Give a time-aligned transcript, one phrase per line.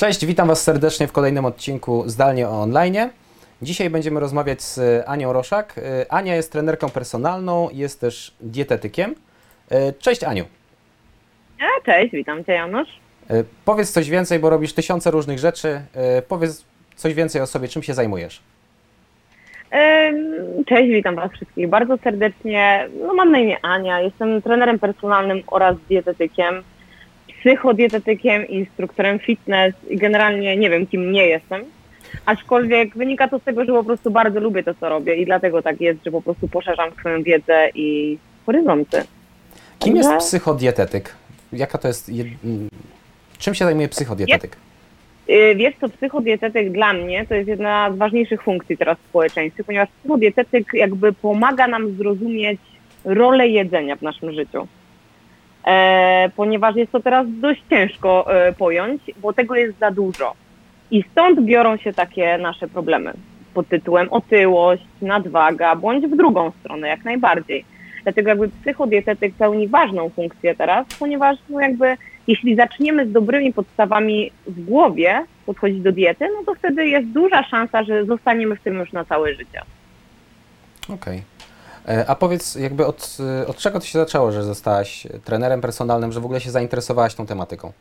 [0.00, 2.96] Cześć, witam Was serdecznie w kolejnym odcinku Zdalnie o online.
[3.62, 5.78] Dzisiaj będziemy rozmawiać z Anią Roszak.
[5.78, 9.14] E, Ania jest trenerką personalną, jest też dietetykiem.
[9.70, 10.44] E, Cześć Aniu.
[11.60, 12.88] A, cześć, witam Cię Janusz.
[13.30, 15.80] E, Powiedz coś więcej, bo robisz tysiące różnych rzeczy.
[16.28, 16.64] Powiedz
[16.96, 18.42] coś więcej o sobie, czym się zajmujesz.
[20.66, 22.88] Cześć, witam Was wszystkich bardzo serdecznie.
[23.06, 26.62] No, mam na imię Ania, jestem trenerem personalnym oraz dietetykiem,
[27.40, 31.64] psychodietetykiem, instruktorem fitness i generalnie nie wiem, kim nie jestem.
[32.26, 35.62] Aczkolwiek wynika to z tego, że po prostu bardzo lubię to, co robię i dlatego
[35.62, 39.02] tak jest, że po prostu poszerzam swoją wiedzę i horyzonty.
[39.78, 41.14] Kim jest psychodietetyk?
[41.52, 42.08] Jaka to jest...
[42.08, 42.68] jed- m,
[43.38, 44.56] Czym się zajmuje psychodietetyk?
[45.30, 49.64] Y, Wiesz co, psychodietetyk dla mnie to jest jedna z ważniejszych funkcji teraz w społeczeństwie,
[49.64, 52.60] ponieważ psychodietetyk jakby pomaga nam zrozumieć
[53.04, 54.66] rolę jedzenia w naszym życiu.
[55.66, 60.34] E, ponieważ jest to teraz dość ciężko e, pojąć, bo tego jest za dużo.
[60.90, 63.12] I stąd biorą się takie nasze problemy
[63.54, 67.64] pod tytułem otyłość, nadwaga, bądź w drugą stronę, jak najbardziej.
[68.02, 74.30] Dlatego jakby psychodietetyk pełni ważną funkcję teraz, ponieważ no jakby jeśli zaczniemy z dobrymi podstawami
[74.46, 78.78] w głowie podchodzić do diety, no to wtedy jest duża szansa, że zostaniemy w tym
[78.78, 79.60] już na całe życie.
[80.88, 81.18] Okej.
[81.18, 81.39] E,
[82.06, 86.20] A powiedz, jakby od, e, od czego to się zaczęło, że zostałaś trenerem personalnym, że
[86.20, 87.72] w ogóle się zainteresowałaś tą tematyką?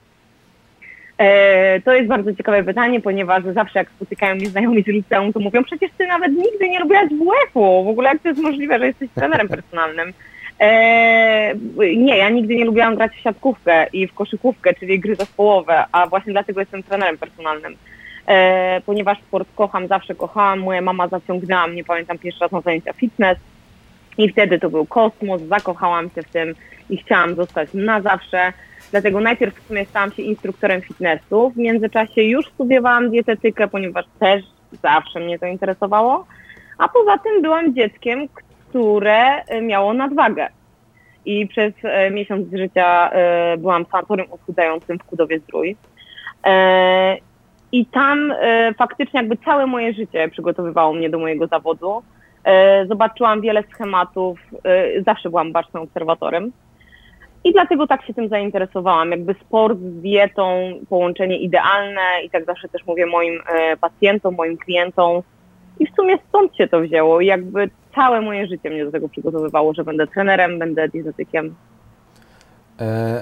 [1.18, 5.40] E, to jest bardzo ciekawe pytanie, ponieważ zawsze jak spotykają mnie znajomi z liceum, to
[5.40, 8.88] mówią, przecież ty nawet nigdy nie lubiłaś WF-u, w ogóle jak to jest możliwe, że
[8.88, 10.14] jesteś trenerem personalnym.
[10.60, 11.56] E,
[11.98, 16.08] nie, ja nigdy nie lubiłam grać w siatkówkę i w koszykówkę, czyli gry zespołowe, a
[16.08, 17.76] właśnie dlatego jestem trenerem personalnym.
[18.28, 22.94] E, ponieważ sport kocham, zawsze kochałam, moja mama zaciągnęła mnie, pamiętam pierwszy raz na zajęcia
[22.94, 23.38] fitness
[24.20, 26.56] i wtedy to był kosmos, zakochałam się w tym
[26.90, 28.54] i chciałam zostać na zawsze.
[28.92, 31.50] Dlatego najpierw w sumie stałam się instruktorem fitnessu.
[31.50, 34.44] W międzyczasie już studiowałam dietetykę, ponieważ też
[34.84, 36.26] zawsze mnie to interesowało.
[36.78, 38.28] A poza tym byłam dzieckiem,
[38.70, 40.48] które e, miało nadwagę.
[41.26, 45.76] I przez e, miesiąc życia e, byłam sanatorium odchudzającym w Kudowie Zdrój.
[47.72, 48.34] I tam
[48.78, 52.04] faktycznie jakby całe moje życie przygotowywało mnie do mojego zawodu.
[52.44, 56.52] E, Zobaczyłam wiele schematów, e, zawsze byłam bacznym obserwatorem.
[57.44, 59.12] I dlatego tak się tym zainteresowałam.
[59.12, 64.58] Jakby sport z dietą, połączenie idealne i tak zawsze też mówię moim e, pacjentom, moim
[64.58, 65.22] klientom.
[65.80, 67.22] I w sumie stąd się to wzięło.
[67.22, 71.56] I jakby całe moje życie mnie do tego przygotowywało, że będę trenerem, będę dietetykiem.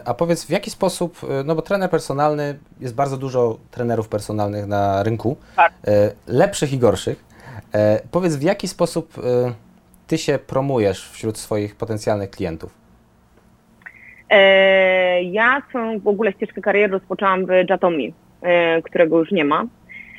[0.06, 5.04] A powiedz, w jaki sposób, no bo trener personalny, jest bardzo dużo trenerów personalnych na
[5.04, 5.74] rynku, Tak.
[6.28, 7.27] lepszych i gorszych.
[7.74, 9.54] E, Powiedz, w jaki sposób e,
[10.08, 12.74] ty się promujesz wśród swoich potencjalnych klientów?
[14.30, 19.66] E, ja swoją w ogóle ścieżkę kariery rozpoczęłam w Jatomi, e, którego już nie ma.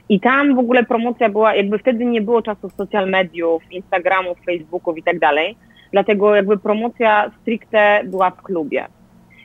[0.09, 4.99] I tam w ogóle promocja była, jakby wtedy nie było czasów social mediów, Instagramów, Facebooków
[4.99, 5.57] i tak dalej.
[5.93, 8.87] Dlatego jakby promocja stricte była w klubie.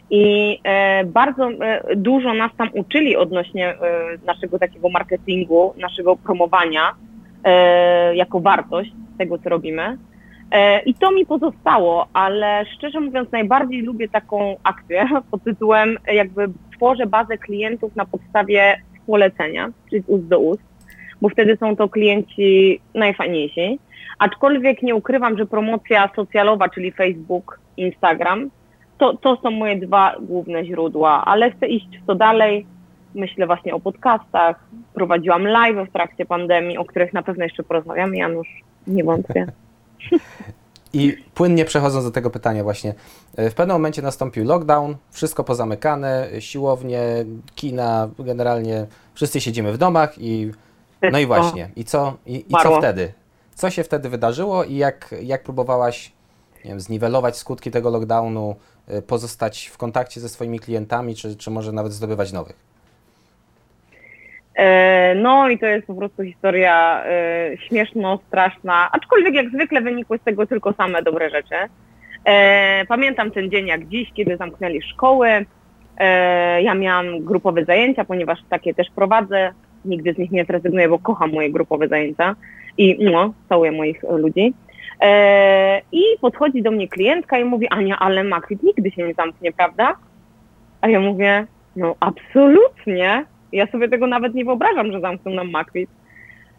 [0.09, 3.77] I e, bardzo e, dużo nas tam uczyli odnośnie e,
[4.25, 6.95] naszego takiego marketingu, naszego promowania
[8.13, 9.97] jako wartość tego, co robimy.
[10.53, 16.15] E, I to mi pozostało, ale szczerze mówiąc najbardziej lubię taką akcję pod tytułem e,
[16.15, 20.63] jakby tworzę bazę klientów na podstawie polecenia, czyli z ust do ust,
[21.21, 23.79] bo wtedy są to klienci najfajniejsi.
[24.19, 28.49] Aczkolwiek nie ukrywam, że promocja socjalowa, czyli Facebook, Instagram,
[28.97, 32.65] to, to są moje dwa główne źródła, ale chcę iść w to dalej.
[33.16, 34.59] Myślę właśnie o podcastach.
[34.94, 38.47] Prowadziłam live w trakcie pandemii, o których na pewno jeszcze porozmawiamy, Janusz,
[38.88, 39.47] nie wątpię.
[40.94, 42.94] I płynnie przechodząc do tego pytania właśnie,
[43.35, 47.01] e, w pewnym momencie nastąpił lockdown, wszystko pozamykane, siłownie,
[47.56, 50.51] kina, generalnie wszyscy siedzimy w domach i
[51.12, 53.13] no i właśnie, i co, i, i co wtedy?
[53.56, 56.12] Co się wtedy wydarzyło i jak, jak próbowałaś
[56.66, 58.56] nie wiem, zniwelować skutki tego lockdownu,
[58.88, 62.72] e, pozostać w kontakcie ze swoimi klientami, czy, czy może nawet zdobywać nowych?
[64.55, 70.17] E, No i to jest po prostu historia e, śmieszno, straszna, aczkolwiek jak zwykle wynikły
[70.17, 71.55] z tego tylko same dobre rzeczy.
[72.25, 75.45] E, Pamiętam ten dzień jak dziś, kiedy zamknęli szkoły.
[76.61, 79.51] Ja miałam grupowe zajęcia, ponieważ takie też prowadzę.
[79.85, 82.35] Nigdy z nich nie zrezygnuję, bo kocham moje grupowe zajęcia
[82.77, 84.53] i no, całuję moich ludzi.
[85.91, 89.95] I podchodzi do mnie klientka i mówi, Ania, ale Makrit nigdy się nie zamknie, prawda?
[90.81, 91.45] A ja mówię,
[91.75, 93.25] no absolutnie.
[93.53, 95.89] Ja sobie tego nawet nie wyobrażam, że zamkną nam Makwit.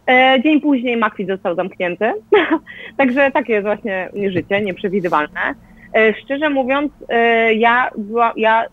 [0.09, 2.13] E, dzień później Makwit został zamknięty.
[2.99, 5.55] Także takie jest właśnie życie, nieprzewidywalne.
[5.95, 8.65] E, szczerze mówiąc, e, ja była, ja,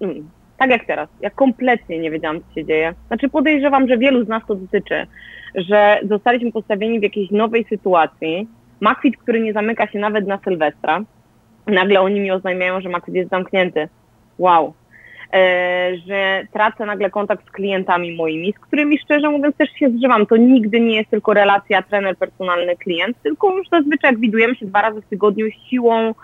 [0.00, 0.28] mm,
[0.58, 1.08] Tak jak teraz.
[1.20, 2.94] Ja kompletnie nie wiedziałam, co się dzieje.
[3.06, 5.06] Znaczy podejrzewam, że wielu z nas to dotyczy,
[5.54, 8.48] że zostaliśmy postawieni w jakiejś nowej sytuacji.
[8.80, 11.00] Macfit, który nie zamyka się nawet na Sylwestra.
[11.66, 13.88] Nagle oni mi oznajmiają, że Macfit jest zamknięty.
[14.38, 14.74] Wow.
[15.34, 20.26] E, że tracę nagle kontakt z klientami moimi, z którymi szczerze mówiąc też się zżywam.
[20.26, 24.66] To nigdy nie jest tylko relacja trener personalny klient, tylko już zazwyczaj jak widujemy się
[24.66, 26.14] dwa razy w tygodniu siłą,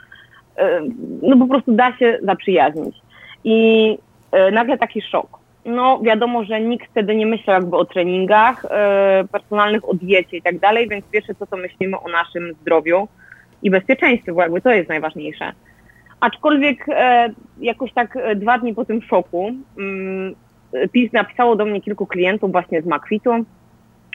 [0.56, 0.80] e,
[1.22, 2.96] no po prostu da się zaprzyjaźnić.
[3.44, 3.98] I
[4.32, 5.38] e, nagle taki szok.
[5.64, 8.66] No wiadomo, że nikt wtedy nie myślał jakby o treningach
[9.32, 13.08] personalnych, o diecie i tak dalej, więc pierwsze co to myślimy o naszym zdrowiu
[13.62, 15.52] i bezpieczeństwie, bo jakby to jest najważniejsze.
[16.20, 17.28] Aczkolwiek e,
[17.60, 20.34] jakoś tak e, dwa dni po tym szoku mm,
[20.92, 23.30] PiS napisało do mnie kilku klientów właśnie z Makwitu.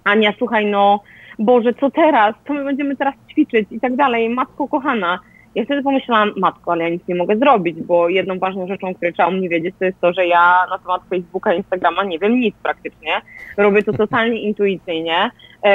[0.04, 1.00] Ania, słuchaj, no
[1.40, 2.36] Boże, co teraz?
[2.48, 4.30] Co my będziemy teraz ćwiczyć i tak dalej?
[4.30, 5.20] Matko kochana.
[5.56, 9.14] Ja wtedy pomyślałam, matko, ale ja nic nie mogę zrobić, bo jedną ważną rzeczą, której
[9.14, 12.40] trzeba o mnie wiedzieć, to jest to, że ja na temat Facebooka, Instagrama nie wiem
[12.40, 13.12] nic praktycznie.
[13.58, 15.30] Robię to totalnie intuicyjnie.
[15.64, 15.68] E,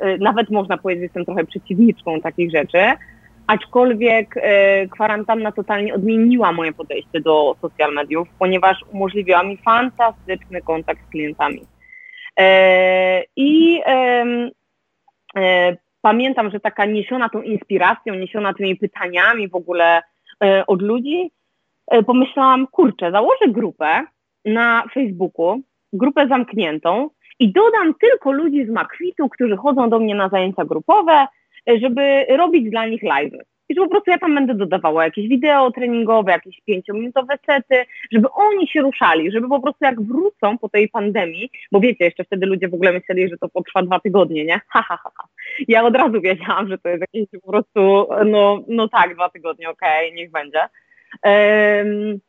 [0.00, 2.78] e, nawet można powiedzieć, że jestem trochę przeciwniczką takich rzeczy
[3.46, 11.00] aczkolwiek e, kwarantanna totalnie odmieniła moje podejście do social mediów, ponieważ umożliwiła mi fantastyczny kontakt
[11.06, 11.60] z klientami.
[12.38, 20.02] E, I e, pamiętam, że taka niesiona tą inspiracją, niesiona tymi pytaniami w ogóle
[20.66, 21.30] od ludzi,
[22.06, 24.02] pomyślałam, kurczę, założę grupę
[24.44, 25.60] na Facebooku,
[25.92, 31.26] grupę zamkniętą i dodam tylko ludzi z Makwitu, którzy chodzą do mnie na zajęcia grupowe,
[31.66, 33.32] żeby robić dla nich live.
[33.68, 38.28] I że po prostu ja tam będę dodawała jakieś wideo treningowe, jakieś pięciominutowe sety, żeby
[38.30, 42.46] oni się ruszali, żeby po prostu jak wrócą po tej pandemii, bo wiecie, jeszcze wtedy
[42.46, 44.60] ludzie w ogóle myśleli, że to potrwa dwa tygodnie, nie?
[44.68, 45.24] Ha, ha, ha, ha.
[45.68, 49.70] Ja od razu wiedziałam, że to jest jakieś po prostu, no, no tak, dwa tygodnie,
[49.70, 50.60] okej, okay, niech będzie.
[51.24, 52.20] Um,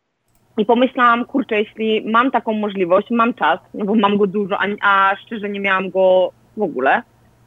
[0.58, 4.66] i pomyślałam, kurczę, jeśli mam taką możliwość, mam czas, no bo mam go dużo, a,
[4.82, 7.02] a szczerze nie miałam go w ogóle,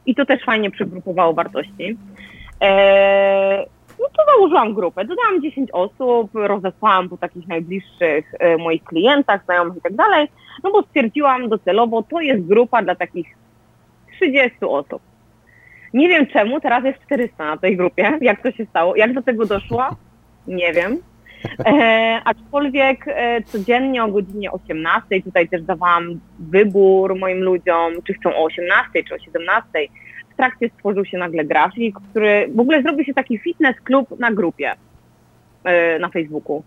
[0.09, 1.97] i to też fajnie przygrupowało wartości.
[2.61, 3.65] E,
[3.99, 9.77] no to założyłam grupę, dodałam 10 osób, rozesłałam po takich najbliższych e, moich klientach, znajomych
[9.77, 10.27] i tak dalej,
[10.63, 13.27] no bo stwierdziłam docelowo, to jest grupa dla takich
[14.15, 15.01] 30 osób.
[15.93, 19.21] Nie wiem czemu, teraz jest 400 na tej grupie, jak to się stało, jak do
[19.21, 19.83] tego doszło,
[20.47, 20.97] nie wiem.
[21.65, 28.35] E, aczkolwiek e, codziennie o godzinie 18, tutaj też dawałam wybór moim ludziom, czy chcą
[28.35, 29.69] o 18 czy o 17.
[30.33, 34.31] W trakcie stworzył się nagle grafik, który w ogóle zrobił się taki fitness klub na
[34.31, 34.73] grupie
[35.63, 36.63] e, na Facebooku.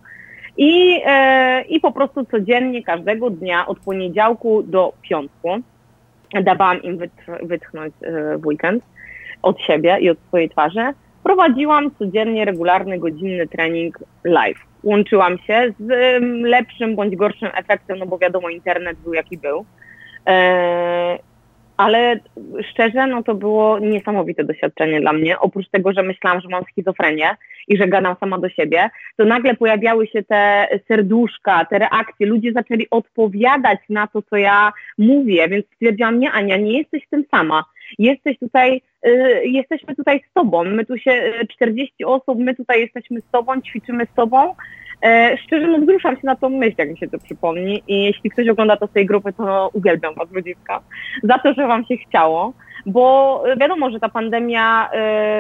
[0.57, 5.49] I, e, I po prostu codziennie, każdego dnia, od poniedziałku do piątku,
[6.43, 6.99] dawałam im
[7.43, 8.85] wytchnąć e, w weekend
[9.43, 14.59] od siebie i od swojej twarzy prowadziłam codziennie regularny, godzinny trening live.
[14.83, 15.89] Łączyłam się z
[16.43, 19.65] lepszym bądź gorszym efektem, no bo wiadomo, internet był jaki był.
[20.27, 21.19] E,
[21.77, 22.21] ale
[22.71, 25.39] szczerze, no to było niesamowite doświadczenie dla mnie.
[25.39, 27.37] Oprócz tego, że myślałam, że mam schizofrenię
[27.69, 32.27] i że gadam sama do siebie, to nagle pojawiały się te serduszka, te reakcje.
[32.27, 37.25] Ludzie zaczęli odpowiadać na to, co ja mówię, więc stwierdziłam, nie Ania, nie jesteś tym
[37.31, 37.65] sama
[37.99, 38.83] jesteś tutaj,
[39.45, 43.61] jesteśmy tutaj z tobą, my tu się, 40 y, osób, my tutaj jesteśmy z tobą,
[43.61, 44.55] ćwiczymy z tobą.
[45.03, 48.31] E, szczerze no wzruszam się na tą myśl, jak mi się to przypomni i jeśli
[48.31, 50.81] ktoś ogląda to z tej grupy, to uwielbiam was ludziska
[51.23, 52.53] za to, że wam się chciało,
[52.87, 54.91] bo wiadomo, że ta pandemia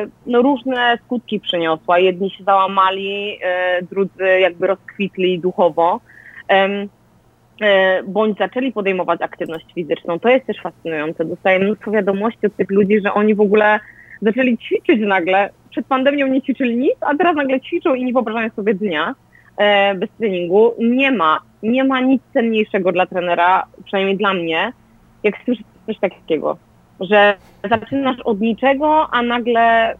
[0.04, 1.98] y, no, różne skutki przyniosła.
[1.98, 3.38] Jedni się załamali,
[3.90, 6.00] drudzy jakby rozkwitli duchowo.
[8.06, 10.20] Bądź zaczęli podejmować aktywność fizyczną.
[10.20, 11.24] To jest też fascynujące.
[11.24, 13.80] Dostaję mnóstwo wiadomości od tych ludzi, że oni w ogóle
[14.22, 15.50] zaczęli ćwiczyć nagle.
[15.70, 19.14] Przed pandemią nie ćwiczyli nic, a teraz nagle ćwiczą i nie wyobrażają sobie dnia
[19.56, 20.74] e, bez treningu.
[20.78, 24.72] Nie ma, nie ma nic cenniejszego dla trenera, przynajmniej dla mnie,
[25.22, 26.56] jak słyszeć coś takiego,
[27.00, 27.34] że
[27.70, 29.94] zaczynasz od niczego, a nagle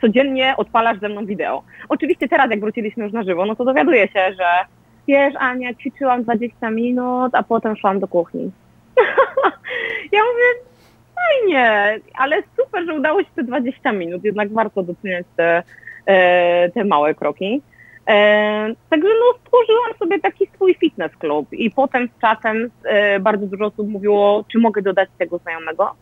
[0.00, 1.62] codziennie odpalasz ze mną wideo.
[1.88, 4.46] Oczywiście teraz, jak wróciliśmy już na żywo, no to dowiaduję się, że
[5.08, 8.50] wiesz Ania, ćwiczyłam 20 minut, a potem szłam do kuchni.
[10.12, 10.70] ja mówię,
[11.14, 15.62] fajnie, ale super, że udało się te 20 minut, jednak warto doceniać te,
[16.06, 17.62] e, te małe kroki.
[18.08, 18.14] E,
[18.90, 23.64] także no, stworzyłam sobie taki swój fitness club i potem z czasem e, bardzo dużo
[23.64, 25.94] osób mówiło, czy mogę dodać tego znajomego,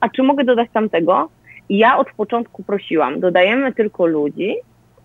[0.00, 1.28] a czy mogę dodać tamtego.
[1.68, 4.56] I ja od początku prosiłam, dodajemy tylko ludzi,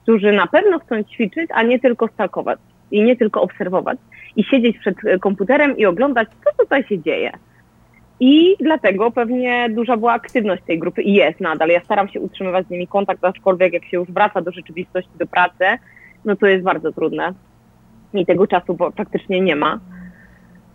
[0.03, 2.59] którzy na pewno chcą ćwiczyć, a nie tylko stalkować
[2.91, 3.97] i nie tylko obserwować
[4.35, 7.31] i siedzieć przed e, komputerem i oglądać, co tutaj się dzieje.
[8.19, 11.69] I dlatego pewnie duża była aktywność tej grupy i jest nadal.
[11.69, 15.27] Ja staram się utrzymywać z nimi kontakt, aczkolwiek jak się już wraca do rzeczywistości, do
[15.27, 15.65] pracy,
[16.25, 17.33] no to jest bardzo trudne.
[18.13, 19.79] i tego czasu praktycznie nie ma.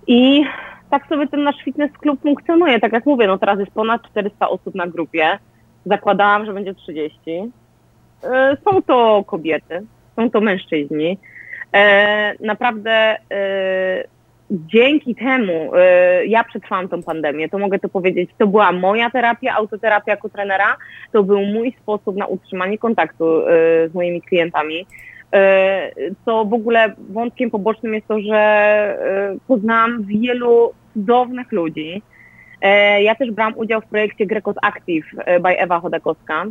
[0.06, 0.44] I
[0.90, 2.80] tak sobie ten nasz fitness klub funkcjonuje.
[2.80, 5.38] Tak jak mówię, no teraz jest ponad 400 osób na grupie.
[5.86, 7.18] Zakładałam, że będzie 30.
[8.24, 9.82] E, są to kobiety,
[10.16, 11.18] są to mężczyźni.
[11.74, 14.04] E, naprawdę e,
[14.50, 15.70] dzięki temu
[16.26, 18.30] ja przetrwałam tą pandemię, to mogę to powiedzieć.
[18.38, 20.76] To była moja terapia, autoterapia jako trenera.
[21.12, 23.24] To był mój sposób na utrzymanie kontaktu
[23.90, 24.86] z moimi klientami.
[26.24, 32.02] Co w ogóle wątkiem pobocznym jest to, że poznałam wielu cudownych ludzi.
[33.00, 35.06] Ja też brałam udział w projekcie Grekos Active
[35.40, 36.46] by Ewa Chodakowska.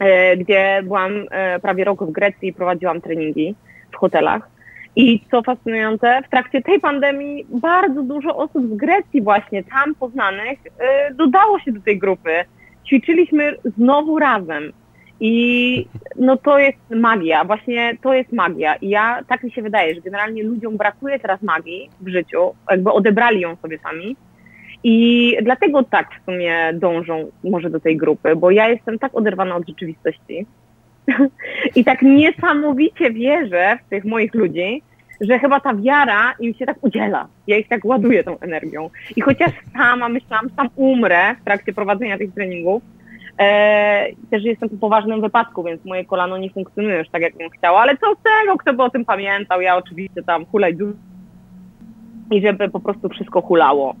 [0.00, 3.54] E, gdzie byłam e, prawie rok w Grecji i prowadziłam treningi
[3.92, 4.48] w hotelach.
[4.96, 10.58] I co fascynujące, w trakcie tej pandemii bardzo dużo osób z Grecji właśnie tam poznanych
[10.78, 12.30] e, dodało się do tej grupy.
[12.86, 14.72] Ćwiczyliśmy znowu razem.
[15.20, 18.74] I no to jest magia, właśnie to jest magia.
[18.74, 22.92] I ja, tak mi się wydaje, że generalnie ludziom brakuje teraz magii w życiu, jakby
[22.92, 24.16] odebrali ją sobie sami
[24.84, 29.56] i dlatego tak w sumie dążą może do tej grupy, bo ja jestem tak oderwana
[29.56, 30.46] od rzeczywistości
[31.76, 34.82] i tak niesamowicie wierzę w tych moich ludzi,
[35.20, 37.28] że chyba ta wiara im się tak udziela.
[37.46, 38.90] Ja ich tak ładuję tą energią.
[39.16, 42.82] I chociaż sama myślałam, sam umrę w trakcie prowadzenia tych treningów,
[43.38, 47.50] e, też jestem po poważnym wypadku, więc moje kolano nie funkcjonuje już tak, jak bym
[47.50, 49.60] chciała, ale co z tego, kto by o tym pamiętał?
[49.60, 50.76] Ja oczywiście tam hulaj
[52.30, 53.94] i żeby po prostu wszystko hulało.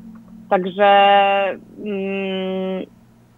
[0.50, 0.86] Także
[1.84, 2.86] mm,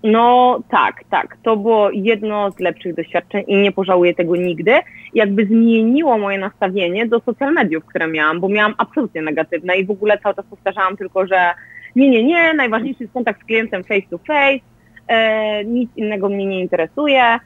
[0.05, 1.37] no tak, tak.
[1.43, 4.73] To było jedno z lepszych doświadczeń i nie pożałuję tego nigdy.
[5.15, 9.91] Jakby zmieniło moje nastawienie do social mediów, które miałam, bo miałam absolutnie negatywne i w
[9.91, 11.51] ogóle cały czas powtarzałam tylko, że
[11.97, 14.65] nie, nie, nie, najważniejszy jest kontakt z klientem face to face,
[15.09, 17.39] e, nic innego mnie nie interesuje,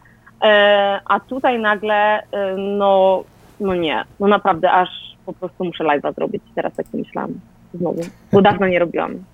[0.43, 3.25] e, a tutaj nagle, e, no,
[3.61, 4.89] no nie, no naprawdę aż
[5.27, 7.41] po prostu muszę live'a zrobić, teraz tak myślałam
[7.75, 9.25] znowu, bo dawno nie robiłam.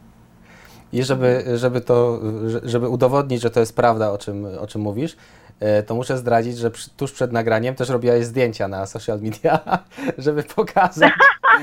[0.93, 2.21] I żeby, żeby to,
[2.63, 5.17] żeby udowodnić, że to jest prawda, o czym, o czym mówisz,
[5.61, 9.59] e, to muszę zdradzić, że tuż przed nagraniem też robiłaś zdjęcia na social media,
[10.19, 11.13] żeby pokazać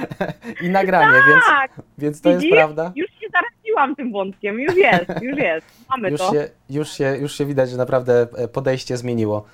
[0.65, 2.43] i nagranie, tak, więc, więc to Widzisz?
[2.43, 2.91] jest prawda.
[2.95, 6.31] Już się zaraziłam tym wątkiem, już jest, już jest, mamy już to.
[6.31, 9.45] Się, już, się, już się widać, że naprawdę e, podejście zmieniło.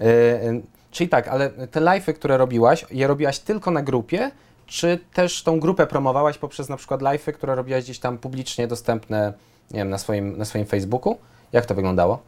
[0.00, 0.60] E,
[0.90, 4.30] czyli tak, ale te live'y, które robiłaś, je robiłaś tylko na grupie,
[4.66, 9.32] czy też tą grupę promowałaś poprzez na przykład live'y, które robiłaś gdzieś tam publicznie dostępne,
[9.70, 11.18] nie wiem, na swoim, na swoim Facebooku?
[11.52, 12.22] Jak to wyglądało?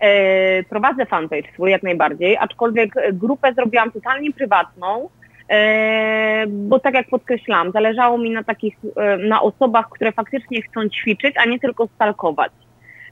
[0.00, 5.08] E, prowadzę fanpage swój jak najbardziej, aczkolwiek grupę zrobiłam totalnie prywatną,
[5.50, 10.88] e, bo tak jak podkreślam, zależało mi na takich, e, na osobach, które faktycznie chcą
[10.88, 12.52] ćwiczyć, a nie tylko stalkować.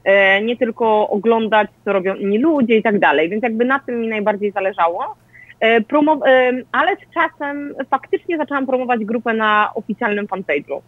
[0.03, 4.01] E, nie tylko oglądać, co robią inni ludzie i tak dalej, więc jakby na tym
[4.01, 5.15] mi najbardziej zależało.
[5.61, 10.81] E, e, ale z czasem faktycznie zaczęłam promować grupę na oficjalnym fanpage'u.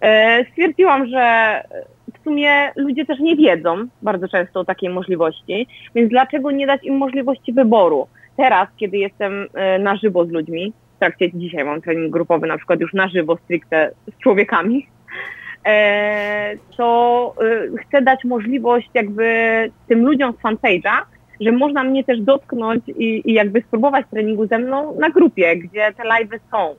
[0.00, 1.54] E, stwierdziłam, że
[2.20, 6.84] w sumie ludzie też nie wiedzą bardzo często o takiej możliwości, więc dlaczego nie dać
[6.84, 8.06] im możliwości wyboru?
[8.36, 9.46] Teraz, kiedy jestem
[9.80, 13.36] na żywo z ludźmi, w trakcie dzisiaj mam trening grupowy na przykład już na żywo
[13.36, 14.86] stricte z człowiekami,
[16.76, 17.34] to
[17.80, 19.24] chcę dać możliwość jakby
[19.88, 21.02] tym ludziom z fanpage'a
[21.40, 25.92] że można mnie też dotknąć i, i jakby spróbować treningu ze mną na grupie, gdzie
[25.96, 26.74] te live'y są.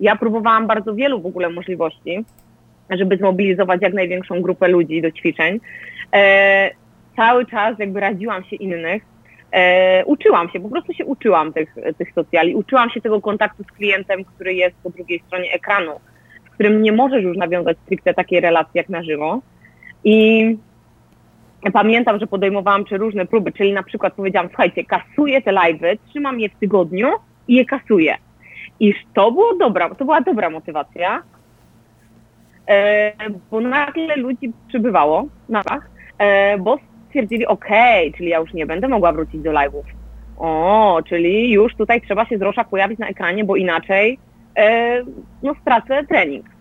[0.00, 2.24] Ja próbowałam bardzo wielu w ogóle możliwości,
[2.90, 5.60] żeby zmobilizować jak największą grupę ludzi do ćwiczeń.
[6.12, 6.70] E,
[7.16, 9.02] cały czas jakby radziłam się innych,
[9.52, 13.66] e, uczyłam się, po prostu się uczyłam tych, tych socjali, uczyłam się tego kontaktu z
[13.66, 15.92] klientem, który jest po drugiej stronie ekranu,
[16.50, 19.40] z którym nie możesz już nawiązać stricte takiej relacji jak na żywo.
[20.04, 20.56] I
[21.72, 26.48] pamiętam, że podejmowałam różne próby, czyli na przykład powiedziałam, słuchajcie, kasuję te live'y, trzymam je
[26.48, 27.08] w tygodniu
[27.48, 28.16] i je kasuję.
[28.80, 31.22] I to było dobra, to była dobra motywacja,
[32.68, 33.12] e,
[33.50, 35.62] bo nagle ludzi przybywało na
[36.18, 39.82] e, bo stwierdzili, okej, okay, czyli ja już nie będę mogła wrócić do live'ów.
[40.38, 44.18] O, czyli już tutaj trzeba się z Rosza pojawić na ekranie, bo inaczej
[44.56, 45.02] e,
[45.42, 46.53] no, stracę trening.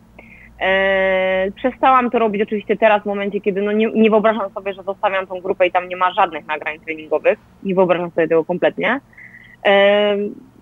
[0.61, 4.83] E, przestałam to robić oczywiście teraz w momencie, kiedy no nie, nie, wyobrażam sobie, że
[4.83, 7.39] zostawiam tą grupę i tam nie ma żadnych nagrań treningowych.
[7.63, 8.99] Nie wyobrażam sobie tego kompletnie.
[9.65, 10.17] E,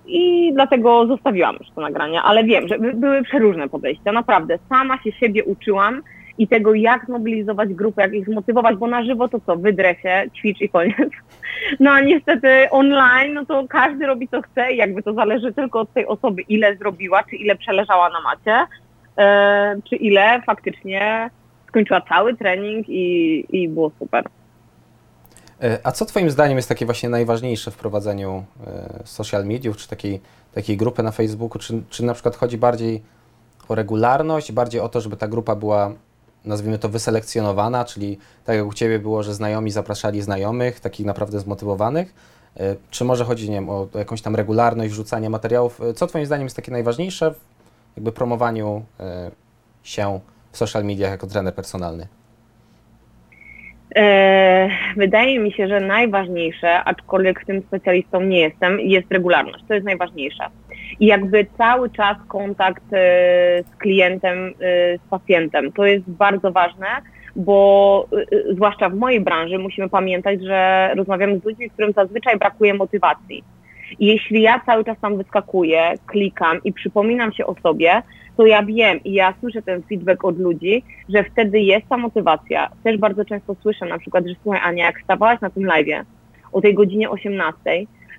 [0.06, 4.12] I dlatego zostawiłam już to nagrania, ale wiem, że były przeróżne podejścia.
[4.12, 6.02] Naprawdę, sama się siebie uczyłam
[6.38, 10.24] i tego, jak zmobilizować grupę, jak ich zmotywować, bo na żywo to co, wydrę się,
[10.38, 11.12] ćwicz i koniec.
[11.80, 15.80] No a niestety online, no to każdy robi co chce i jakby to zależy tylko
[15.80, 18.68] od tej osoby, ile zrobiła, czy ile przeleżała na macie
[19.84, 21.30] czy ile faktycznie
[21.68, 24.26] skończyła cały trening i, i było super.
[25.64, 29.88] E, a co Twoim zdaniem jest takie właśnie najważniejsze w prowadzeniu e, social mediów, czy
[29.88, 30.22] takiej,
[30.54, 31.60] takiej grupy na Facebooku?
[31.60, 33.02] Czy, czy na przykład chodzi bardziej
[33.70, 35.92] o regularność, bardziej o to, żeby ta grupa była,
[36.46, 41.40] nazwijmy to, wyselekcjonowana, czyli tak jak u Ciebie było, że znajomi zapraszali znajomych, takich naprawdę
[41.40, 42.14] zmotywowanych?
[42.60, 45.82] E, czy może chodzi nie wiem, o jakąś tam regularność wrzucania materiałów?
[45.96, 47.34] Co Twoim zdaniem jest takie najważniejsze
[47.98, 48.86] jakby promowaniu
[49.84, 50.20] się
[50.52, 52.08] w social mediach jako trener personalny?
[53.96, 59.64] E, wydaje mi się, że najważniejsze, aczkolwiek tym specjalistą nie jestem, jest regularność.
[59.68, 60.44] To jest najważniejsze.
[61.00, 62.98] I jakby cały czas kontakt e,
[63.64, 64.52] z klientem, e,
[64.98, 65.72] z pacjentem.
[65.72, 66.88] To jest bardzo ważne,
[67.36, 68.08] bo
[68.54, 73.44] zwłaszcza w mojej branży musimy pamiętać, że rozmawiamy z ludźmi, którym zazwyczaj brakuje motywacji.
[74.00, 78.02] Jeśli ja cały czas tam wyskakuję, klikam i przypominam się o sobie,
[78.38, 82.70] to ja wiem i ja słyszę ten feedback od ludzi, że wtedy jest ta motywacja.
[82.84, 86.04] Też bardzo często słyszę na przykład, że słuchaj Ania, jak stawałaś na tym live'ie
[86.52, 87.60] o tej godzinie 18,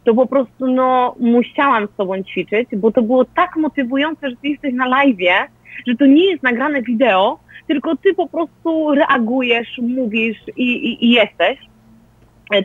[0.04, 4.48] to po prostu no musiałam z tobą ćwiczyć, bo to było tak motywujące, że ty
[4.48, 5.46] jesteś na live'ie,
[5.86, 11.10] że to nie jest nagrane wideo, tylko ty po prostu reagujesz, mówisz i, i, i
[11.10, 11.58] jesteś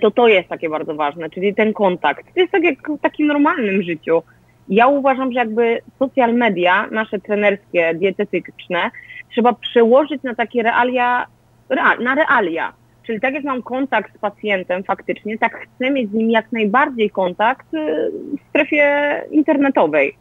[0.02, 2.26] to to jest takie bardzo ważne, czyli ten kontakt.
[2.34, 4.22] To jest tak jak w takim normalnym życiu
[4.70, 8.92] ja uważam, że jakby social media, nasze trenerskie, dietetyczne,
[9.32, 11.28] trzeba przełożyć na takie realia,
[12.00, 12.74] na realia.
[13.04, 17.10] Czyli tak jak mam kontakt z pacjentem faktycznie, tak chcę mieć z nim jak najbardziej
[17.10, 20.16] kontakt y, w strefie internetowej.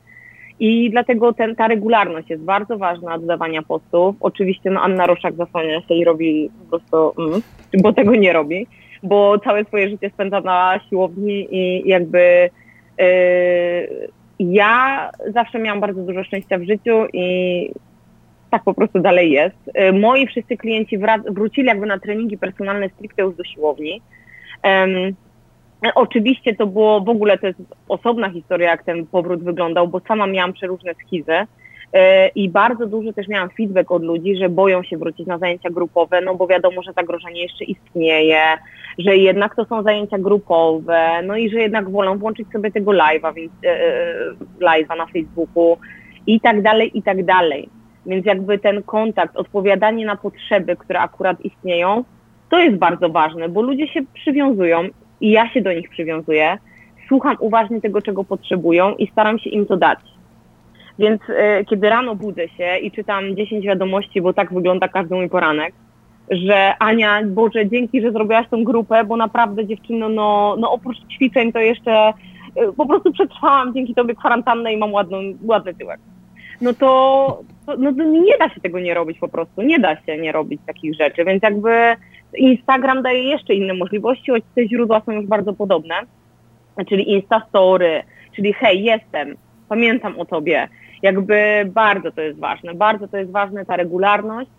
[0.60, 4.16] I dlatego ten, ta regularność jest bardzo ważna dodawania postów.
[4.20, 7.42] Oczywiście no, Anna Roszak zasłania się i robi po prostu, mm,
[7.82, 8.66] bo tego nie robi,
[9.02, 12.50] bo całe swoje życie spędza na siłowni i jakby
[12.98, 17.70] yy, ja zawsze miałam bardzo dużo szczęścia w życiu i
[18.50, 19.56] tak po prostu dalej jest.
[19.68, 20.98] Y, moi wszyscy klienci
[21.30, 24.02] wrócili jakby na treningi personalne stricte już do siłowni.
[25.94, 27.58] Oczywiście to było, w ogóle to jest
[27.88, 31.46] osobna historia, jak ten powrót wyglądał, bo sama miałam przeróżne skizy y,
[32.34, 36.20] i bardzo dużo też miałam feedback od ludzi, że boją się wrócić na zajęcia grupowe,
[36.20, 38.42] no bo wiadomo, że zagrożenie jeszcze istnieje,
[38.98, 43.34] że jednak to są zajęcia grupowe, no i że jednak wolą włączyć sobie tego live'a,
[43.34, 45.76] więc e, e, live'a na Facebooku
[46.26, 47.68] i tak dalej, i tak dalej.
[48.06, 52.04] Więc jakby ten kontakt, odpowiadanie na potrzeby, które akurat istnieją,
[52.50, 54.88] to jest bardzo ważne, bo ludzie się przywiązują
[55.20, 56.58] i ja się do nich przywiązuję,
[57.08, 59.98] słucham uważnie tego, czego potrzebują i staram się im to dać.
[60.98, 65.28] Więc y, kiedy rano budzę się i czytam 10 wiadomości, bo tak wygląda każdy mój
[65.28, 65.74] poranek,
[66.30, 71.52] że Ania, Boże, dzięki, że zrobiłaś tą grupę, bo naprawdę dziewczyno, no, no oprócz ćwiczeń
[71.52, 76.00] to jeszcze y, po prostu przetrwałam dzięki tobie kwarantannę i mam ładną, ładny tyłek.
[76.60, 79.96] No to, to, no to nie da się tego nie robić po prostu, nie da
[79.96, 81.96] się nie robić takich rzeczy, więc jakby
[82.36, 85.94] Instagram daje jeszcze inne możliwości, choć te źródła są już bardzo podobne,
[86.88, 88.02] czyli Instastory,
[88.36, 89.36] czyli hej, jestem,
[89.68, 90.68] pamiętam o tobie,
[91.02, 94.50] jakby bardzo to jest ważne, bardzo to jest ważne ta regularność,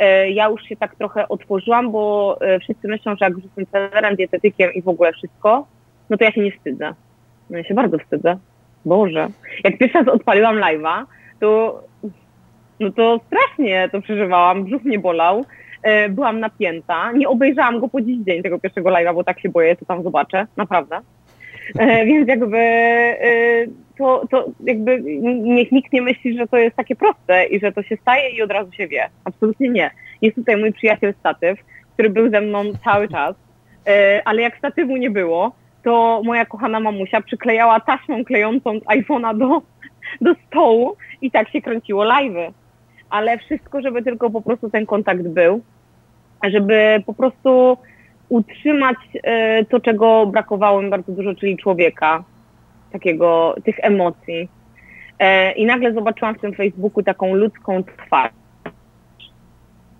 [0.00, 3.66] E, ja już się tak trochę otworzyłam, bo e, wszyscy myślą, że jak już jestem
[3.66, 5.66] trenerem, dietetykiem i w ogóle wszystko,
[6.10, 6.94] no to ja się nie wstydzę.
[7.50, 8.36] No ja się bardzo wstydzę.
[8.84, 9.28] Boże.
[9.64, 11.04] Jak pierwszy raz odpaliłam live'a,
[11.40, 11.80] to,
[12.80, 15.44] no to strasznie to przeżywałam, brzuch mnie bolał,
[15.82, 19.48] e, byłam napięta, nie obejrzałam go po dziś dzień tego pierwszego live'a, bo tak się
[19.48, 21.00] boję, co tam zobaczę, naprawdę.
[22.06, 22.58] Więc jakby
[24.00, 25.02] to, to jakby
[25.42, 28.42] niech nikt nie myśli, że to jest takie proste i że to się staje i
[28.42, 29.08] od razu się wie.
[29.24, 29.90] Absolutnie nie.
[30.22, 31.58] Jest tutaj mój przyjaciel statyw,
[31.92, 33.34] który był ze mną cały czas,
[33.86, 35.52] e, ale jak statywu nie było,
[35.84, 39.62] to moja kochana mamusia przyklejała taśmą klejącą iPhone'a do,
[40.20, 42.52] do stołu i tak się kręciło live'y.
[43.10, 45.60] Ale wszystko, żeby tylko po prostu ten kontakt był,
[46.44, 47.76] żeby po prostu
[48.28, 52.24] utrzymać e, to, czego brakowało mi bardzo dużo, czyli człowieka,
[52.92, 54.48] takiego, tych emocji.
[55.18, 58.32] E, I nagle zobaczyłam w tym Facebooku taką ludzką twarz.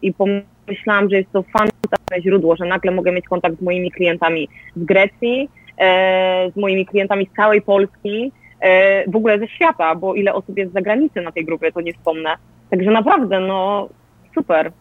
[0.03, 4.49] I pomyślałam, że jest to fantastyczne źródło, że nagle mogę mieć kontakt z moimi klientami
[4.77, 5.49] z Grecji,
[5.79, 10.59] e, z moimi klientami z całej Polski, e, w ogóle ze świata, bo ile osób
[10.59, 12.37] jest z zagranicy na tej grupie, to nie wspomnę.
[12.71, 13.89] Także naprawdę, no
[14.35, 14.73] super.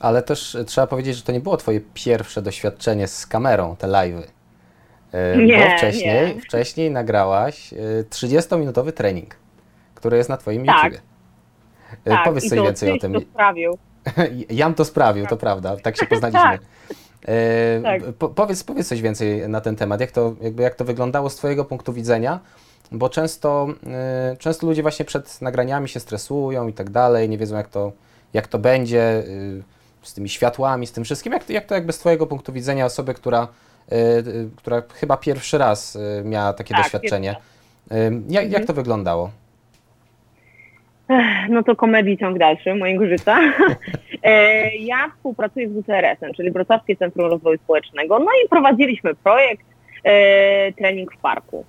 [0.00, 4.39] Ale też trzeba powiedzieć, że to nie było twoje pierwsze doświadczenie z kamerą, te live'y.
[5.12, 6.40] E, nie, bo wcześniej, nie.
[6.40, 7.74] wcześniej nagrałaś
[8.10, 9.36] 30-minutowy e, trening,
[9.94, 10.76] który jest na Twoim tak.
[10.84, 11.02] YouTubie.
[12.04, 13.12] E, tak, Powiedz coś więcej o tym.
[13.12, 13.78] To sprawił.
[14.50, 16.40] Jam to sprawił, to prawda, tak się poznaliśmy.
[16.40, 16.60] tak.
[17.28, 18.02] E, tak.
[18.02, 21.36] po, powiedz, powiedz coś więcej na ten temat, jak to, jakby jak to wyglądało z
[21.36, 22.40] Twojego punktu widzenia,
[22.92, 27.56] bo często, e, często ludzie właśnie przed nagraniami się stresują i tak dalej, nie wiedzą
[27.56, 27.92] jak to,
[28.34, 29.24] jak to będzie.
[30.02, 31.32] z tymi światłami, z tym wszystkim?
[31.32, 33.48] Jak, jak to jakby z Twojego punktu widzenia osoby, która,
[34.56, 37.36] która chyba pierwszy raz miała takie Tak, doświadczenie,
[38.28, 39.30] jak, jak to wyglądało?
[41.48, 43.38] No to komedii ciąg dalszy mojego życia.
[44.22, 49.66] E, ja współpracuję z WCRS-em, czyli Wrocławskie Centrum Rozwoju Społecznego, no i prowadziliśmy projekt
[50.04, 51.64] e, Trening w Parku.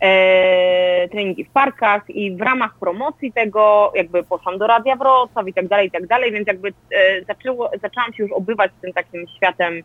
[0.00, 5.54] E, treningi w parkach i w ramach promocji tego jakby poszłam do Radia Wrocław i
[5.54, 9.26] tak dalej, i tak dalej, więc jakby e, zaczęło, zaczęłam się już obywać tym takim
[9.36, 9.82] światem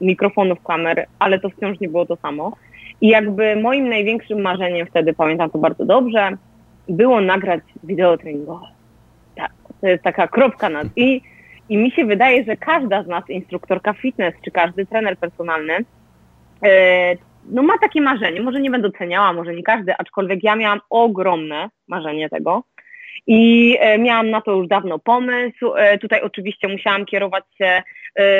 [0.00, 2.52] mikrofonów, kamer, ale to wciąż nie było to samo.
[3.00, 6.30] I jakby moim największym marzeniem wtedy, pamiętam to bardzo dobrze,
[6.88, 8.66] było nagrać wideo treningowe.
[9.36, 11.22] Tak, to jest taka kropka nad i.
[11.68, 15.84] I mi się wydaje, że każda z nas, instruktorka fitness, czy każdy trener personalny,
[16.64, 17.14] e,
[17.50, 18.40] no ma takie marzenie.
[18.40, 22.62] Może nie będę oceniała, może nie każdy, aczkolwiek ja miałam ogromne marzenie tego.
[23.26, 25.72] I e, miałam na to już dawno pomysł.
[26.00, 27.82] Tutaj oczywiście musiałam kierować się,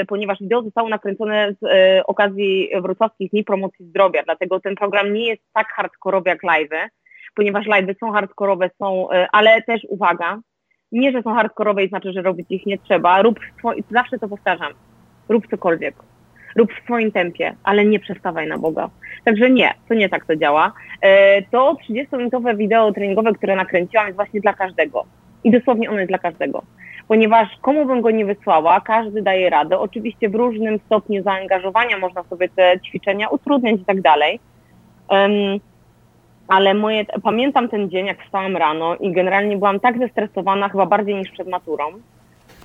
[0.09, 5.27] ponieważ wideo zostało nakręcone z e, okazji Wrocławskich Dni Promocji Zdrowia, dlatego ten program nie
[5.27, 6.89] jest tak hardkorowy jak live'y
[7.37, 10.41] ponieważ live'y są hardkorowe, są, e, ale też uwaga,
[10.93, 13.41] nie, że są hardkorowe i znaczy, że robić ich nie trzeba, rób
[13.91, 14.73] zawsze to powtarzam,
[15.29, 15.95] rób cokolwiek,
[16.57, 18.91] rób w swoim tempie, ale nie przestawaj na Boga.
[19.25, 20.73] Także nie, to nie tak to działa.
[21.01, 25.07] E, To 30-minutowe wideo treningowe, które nakręciłam jest właśnie dla każdego
[25.45, 26.63] i dosłownie ono jest dla każdego.
[27.09, 29.79] Ponieważ komu bym go nie wysłała, każdy daje radę.
[29.79, 34.41] Oczywiście w różnym stopniu zaangażowania można sobie te ćwiczenia utrudniać i tak dalej.
[35.09, 35.61] Em,
[36.49, 41.15] ale moje, pamiętam ten dzień, jak wstałam rano i generalnie byłam tak zestresowana, chyba bardziej
[41.15, 41.85] niż przed maturą,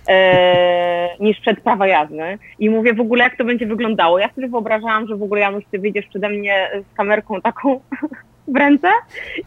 [0.10, 2.38] e, niż przed prawa jazdy.
[2.60, 4.20] I mówię w ogóle, jak to będzie wyglądało.
[4.20, 7.80] Ja sobie wyobrażałam, że w ogóle Janusz, ty wyjdziesz przede mnie z kamerką taką
[8.48, 8.88] w ręce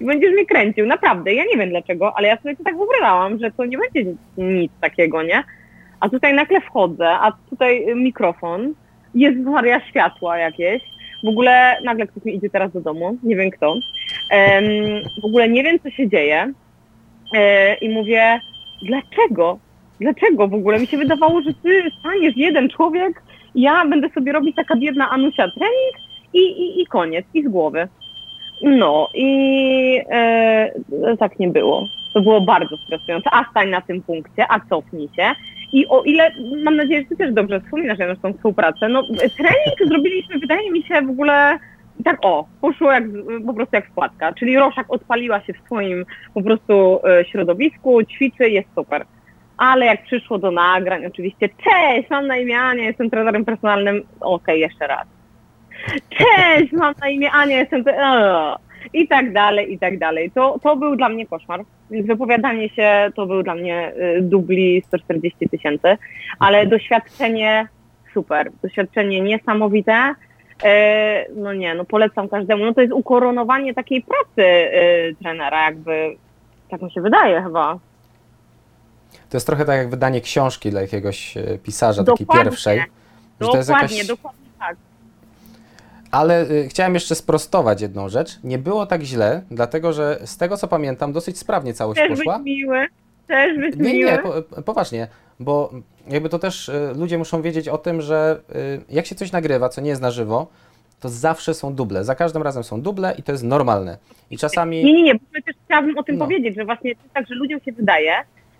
[0.00, 0.86] i będziesz mnie kręcił.
[0.86, 4.12] Naprawdę, ja nie wiem dlaczego, ale ja sobie to tak wyobrażałam, że to nie będzie
[4.38, 5.44] nic, takiego, nie?
[6.00, 8.74] A tutaj nagle wchodzę, a tutaj mikrofon,
[9.14, 10.82] jest Maria światła jakieś.
[11.24, 13.74] W ogóle nagle ktoś mi idzie teraz do domu, nie wiem kto.
[14.30, 14.64] Em,
[15.22, 16.52] w ogóle nie wiem, co się dzieje.
[17.34, 18.40] E, I mówię,
[18.82, 19.58] dlaczego?
[20.00, 20.80] Dlaczego w ogóle?
[20.80, 23.22] Mi się wydawało, że ty staniesz jeden człowiek,
[23.54, 25.94] ja będę sobie robić taka biedna Anusia trening
[26.32, 27.88] i, i, i koniec, i z głowy.
[28.62, 30.70] No i e,
[31.18, 31.86] tak nie było.
[32.14, 33.30] To było bardzo stresujące.
[33.32, 35.32] A stań na tym punkcie, a cofnij się.
[35.72, 36.30] I o ile,
[36.64, 39.02] mam nadzieję, że ty też dobrze wspominasz Janusz, tą współpracę, no
[39.36, 41.58] trening zrobiliśmy, wydaje mi się, w ogóle
[42.04, 43.04] tak o, poszło jak,
[43.46, 48.50] po prostu jak wkładka, czyli Roszak odpaliła się w swoim po prostu e, środowisku, ćwiczy,
[48.50, 49.04] jest super.
[49.56, 54.60] Ale jak przyszło do nagrań, oczywiście, cześć, mam na imię Ania, jestem trenerem personalnym, okej,
[54.60, 55.13] jeszcze raz.
[56.10, 57.84] Cześć, mam na imię Ania, jestem...
[58.04, 58.58] O,
[58.92, 60.30] I tak dalej, i tak dalej.
[60.30, 61.60] To, to był dla mnie koszmar.
[61.90, 65.96] Wypowiadanie się to był dla mnie y, dubli 140 tysięcy,
[66.38, 67.68] ale doświadczenie
[68.14, 70.14] super, doświadczenie niesamowite.
[70.64, 72.64] E, No nie, no polecam każdemu.
[72.64, 76.16] No to jest ukoronowanie takiej pracy y, trenera, jakby
[76.70, 77.78] tak mi się wydaje chyba.
[79.30, 82.44] To jest trochę tak jak wydanie książki dla jakiegoś pisarza, takiej Dokładnie.
[82.50, 82.82] pierwszej.
[83.38, 84.08] To jest Dokładnie, jakaś...
[84.08, 84.43] dokładnie.
[86.14, 88.38] Ale y, chciałem jeszcze sprostować jedną rzecz.
[88.44, 92.38] Nie było tak źle, dlatego że z tego co pamiętam, dosyć sprawnie całość Też poszła.
[92.38, 92.86] być miły,
[93.26, 94.10] też być Nie, miły.
[94.12, 95.08] nie, po, poważnie,
[95.40, 95.70] bo
[96.08, 99.68] jakby to też y, ludzie muszą wiedzieć o tym, że y, jak się coś nagrywa,
[99.68, 100.46] co nie jest na żywo,
[101.00, 102.04] to zawsze są duble.
[102.04, 103.98] Za każdym razem są duble i to jest normalne.
[104.30, 104.84] I czasami.
[104.84, 106.24] Nie, nie, nie, bo też chciałabym o tym No.
[106.24, 108.12] powiedzieć, że właśnie to jest tak, że ludziom się wydaje,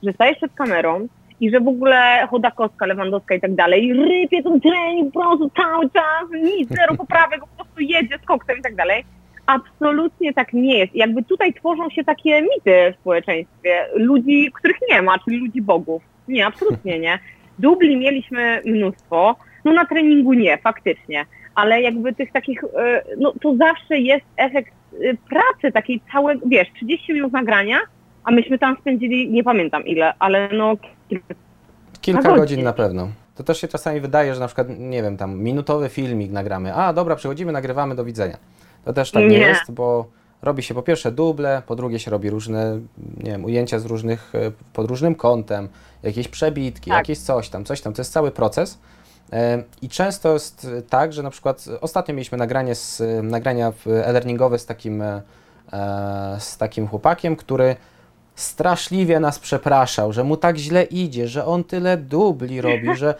[0.03, 1.09] że stajesz przed kamerą
[1.41, 5.91] i że w ogóle Chodakowska, Lewandowska i tak dalej rypie ten trening po prostu cały
[5.91, 9.05] czas, nic, zero poprawek, po prostu jedzie z koksem i tak dalej.
[9.47, 10.95] Absolutnie tak nie jest.
[10.95, 16.03] Jakby tutaj tworzą się takie mity w społeczeństwie ludzi, których nie ma, czyli ludzi bogów.
[16.29, 17.19] Nie, absolutnie nie.
[17.59, 23.57] Dubli mieliśmy mnóstwo, no na treningu nie, faktycznie, ale jakby tych takich, e, no to
[23.57, 27.79] zawsze jest efekt e, pracy takiej całej, wiesz, 30 minut nagrania,
[28.25, 30.77] a myśmy tam spędzili, nie pamiętam ile, ale no
[31.09, 31.35] kilka
[32.01, 32.63] Kilka godzin godzin.
[32.65, 33.09] na pewno.
[33.35, 36.75] To też się czasami wydaje, że na przykład, nie wiem, tam minutowy filmik nagramy.
[36.75, 38.37] A, dobra, przychodzimy, nagrywamy, do widzenia.
[38.85, 39.39] To też tak nie, Nie.
[39.39, 40.07] jest, bo
[40.43, 42.81] robi się po pierwsze duble, po drugie się robi różne,
[43.17, 44.39] nie wiem, ujęcia z różnych, e,
[44.73, 45.69] pod różnym kątem,
[46.03, 46.99] jakieś przebitki, Tak.
[46.99, 47.93] jakieś coś tam, coś tam.
[47.93, 48.79] To jest cały proces.
[49.33, 54.67] E, I często jest tak, że na przykład ostatnio mieliśmy nagranie z, nagrania e-learningowe z
[54.67, 55.23] takim, e,
[56.39, 57.77] z takim chłopakiem, który
[58.35, 63.15] straszliwie nas przepraszał, że mu tak źle idzie, że on tyle dubli robi, że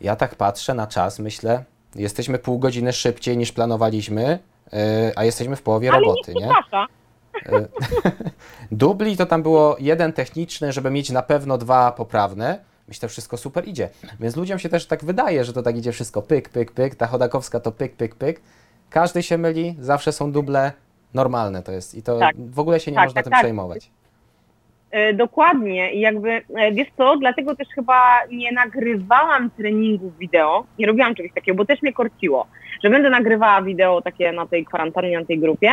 [0.00, 1.64] ja tak patrzę na czas, myślę,
[1.94, 4.38] jesteśmy pół godziny szybciej niż planowaliśmy,
[4.72, 4.78] yy,
[5.16, 6.86] a jesteśmy w połowie Ale roboty, nie przeprasza.
[8.72, 12.58] Dubli to tam było jeden techniczny, żeby mieć na pewno dwa poprawne,
[13.00, 13.88] to wszystko super idzie.
[14.20, 17.06] Więc ludziom się też tak wydaje, że to tak idzie wszystko pyk, pyk, pyk, ta
[17.06, 18.40] Chodakowska to pyk, pyk, pyk.
[18.90, 20.72] Każdy się myli, zawsze są duble,
[21.14, 22.36] normalne to jest i to Tak.
[22.50, 23.40] w ogóle się nie Tak, można tak, tym tak.
[23.40, 23.90] przejmować.
[24.90, 25.92] E, Dokładnie.
[25.92, 31.32] I jakby, e, wiesz co, dlatego też chyba nie nagrywałam treningów wideo, nie robiłam czegoś
[31.32, 32.46] takiego, bo też mnie korciło,
[32.84, 35.72] że będę nagrywała wideo takie na tej kwarantannie, na tej grupie,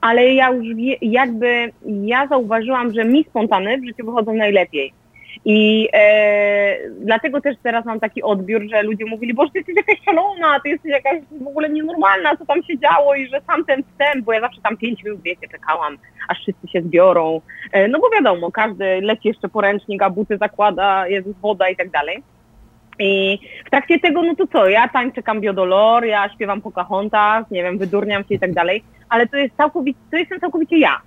[0.00, 0.66] ale ja już
[1.02, 4.92] jakby, ja zauważyłam, że mi spontany w życiu wychodzą najlepiej.
[5.44, 10.04] I e, dlatego też teraz mam taki odbiór, że ludzie mówili, boże, ty jesteś jakaś
[10.04, 13.82] szalona, ty jesteś jakaś w ogóle nienormalna, co tam się działo i że sam ten
[13.82, 15.98] wstęp, bo ja zawsze tam pięć minut, wiecie, czekałam,
[16.28, 17.40] aż wszyscy się zbiorą,
[17.72, 21.90] E, No bo wiadomo, każdy leci jeszcze poręcznik, a buty zakłada, jest woda i tak
[21.90, 22.22] dalej.
[22.98, 27.62] I w trakcie tego, no to co, ja tańczę Cambio Dolor, ja śpiewam Pocahontas, nie
[27.62, 31.00] wiem, wydurniam się i tak dalej, ale to jest całkowicie, to jestem całkowicie ja.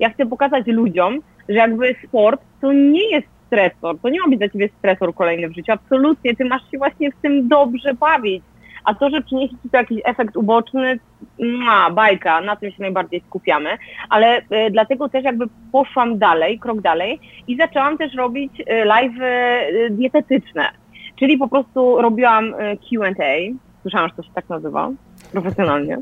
[0.00, 4.38] Ja chcę pokazać ludziom, że jakby sport to nie jest stresor, to nie ma być
[4.38, 8.42] dla ciebie stresor kolejny w życiu, absolutnie, ty masz się właśnie w tym dobrze bawić.
[8.84, 10.98] A to, że przyniesie ci to jakiś efekt uboczny,
[11.38, 13.70] ma, bajka, na tym się najbardziej skupiamy.
[14.08, 19.20] Ale e, dlatego też jakby poszłam dalej, krok dalej i zaczęłam też robić e, live
[19.20, 20.70] e, dietetyczne,
[21.16, 24.90] czyli po prostu robiłam e, Q&A, słyszałam, że to się tak nazywa,
[25.32, 25.98] profesjonalnie.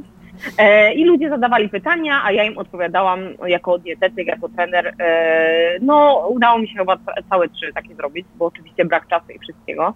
[0.58, 4.94] E, I ludzie zadawali pytania, a ja im odpowiadałam jako dietetyk, jako trener.
[4.98, 9.32] E, No, udało mi się chyba ca- całe trzy takie zrobić, bo oczywiście brak czasu
[9.32, 9.94] i wszystkiego.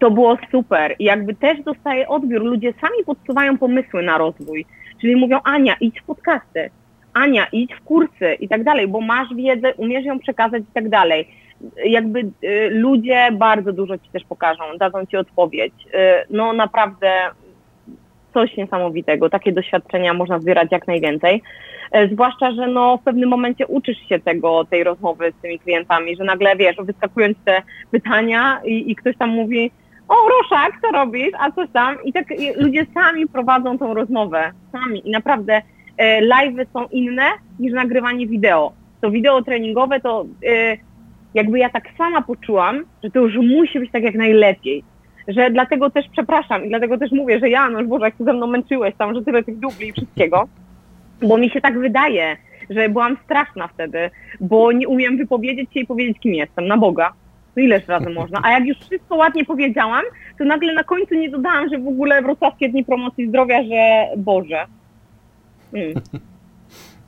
[0.00, 0.94] To było super.
[0.98, 2.42] I jakby też dostaję odbiór.
[2.42, 4.66] Ludzie sami podsuwają pomysły na rozwój.
[5.00, 6.70] Czyli mówią, Ania, idź w podcasty.
[7.14, 10.88] Ania, idź w kursy i tak dalej, bo masz wiedzę, umiesz ją przekazać i tak
[10.88, 11.28] dalej.
[11.84, 15.74] Jakby y, ludzie bardzo dużo ci też pokażą, dadzą ci odpowiedź.
[15.86, 15.90] Y,
[16.30, 17.10] no naprawdę
[18.36, 19.30] coś niesamowitego.
[19.30, 21.42] Takie doświadczenia można zbierać jak najwięcej.
[21.92, 26.16] E, Zwłaszcza, że no w pewnym momencie uczysz się tego, tej rozmowy z tymi klientami,
[26.16, 29.70] że nagle wiesz, wyskakują te pytania i, i ktoś tam mówi,
[30.08, 31.96] o Roszak, co robisz, a coś tam.
[32.04, 35.08] I tak i ludzie sami prowadzą tą rozmowę, sami.
[35.08, 35.62] I naprawdę
[35.98, 37.26] e, live'y są inne
[37.58, 38.72] niż nagrywanie wideo.
[39.00, 40.76] To wideo treningowe to e,
[41.34, 44.84] jakby ja tak sama poczułam, że to już musi być tak jak najlepiej.
[45.28, 48.46] Że dlatego też przepraszam i dlatego też mówię, że Janusz, Boże, jak ty ze mną
[48.46, 50.48] męczyłeś tam, że tyle tych dubli i wszystkiego,
[51.22, 52.36] bo mi się tak wydaje,
[52.70, 54.10] że byłam straszna wtedy,
[54.40, 57.12] bo nie umiem wypowiedzieć się i powiedzieć, kim jestem, na Boga.
[57.54, 58.40] To ileż razy można?
[58.42, 60.02] A jak już wszystko ładnie powiedziałam,
[60.38, 64.66] to nagle na końcu nie dodałam, że w ogóle wrocławskie dni promocji zdrowia, że Boże.
[65.74, 65.94] Mm.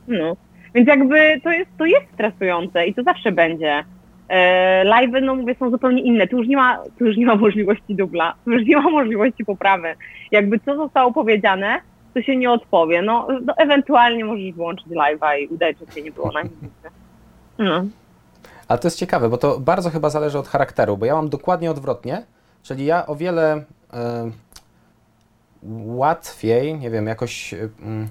[0.07, 0.35] No.
[0.75, 3.83] Więc jakby to jest, to jest stresujące i to zawsze będzie.
[4.29, 6.27] E, live'y, no mówię, są zupełnie inne.
[6.27, 9.45] Tu już, nie ma, tu już nie ma możliwości dubla, tu już nie ma możliwości
[9.45, 9.95] poprawy.
[10.31, 11.81] Jakby co zostało powiedziane,
[12.13, 13.01] to się nie odpowie.
[13.01, 16.41] No, no ewentualnie możesz wyłączyć live'a i udać, że cię nie było na.
[17.59, 17.85] No.
[18.67, 21.71] Ale to jest ciekawe, bo to bardzo chyba zależy od charakteru, bo ja mam dokładnie
[21.71, 22.23] odwrotnie,
[22.63, 23.63] czyli ja o wiele
[23.93, 24.31] e,
[25.85, 28.07] łatwiej, nie wiem, jakoś mm,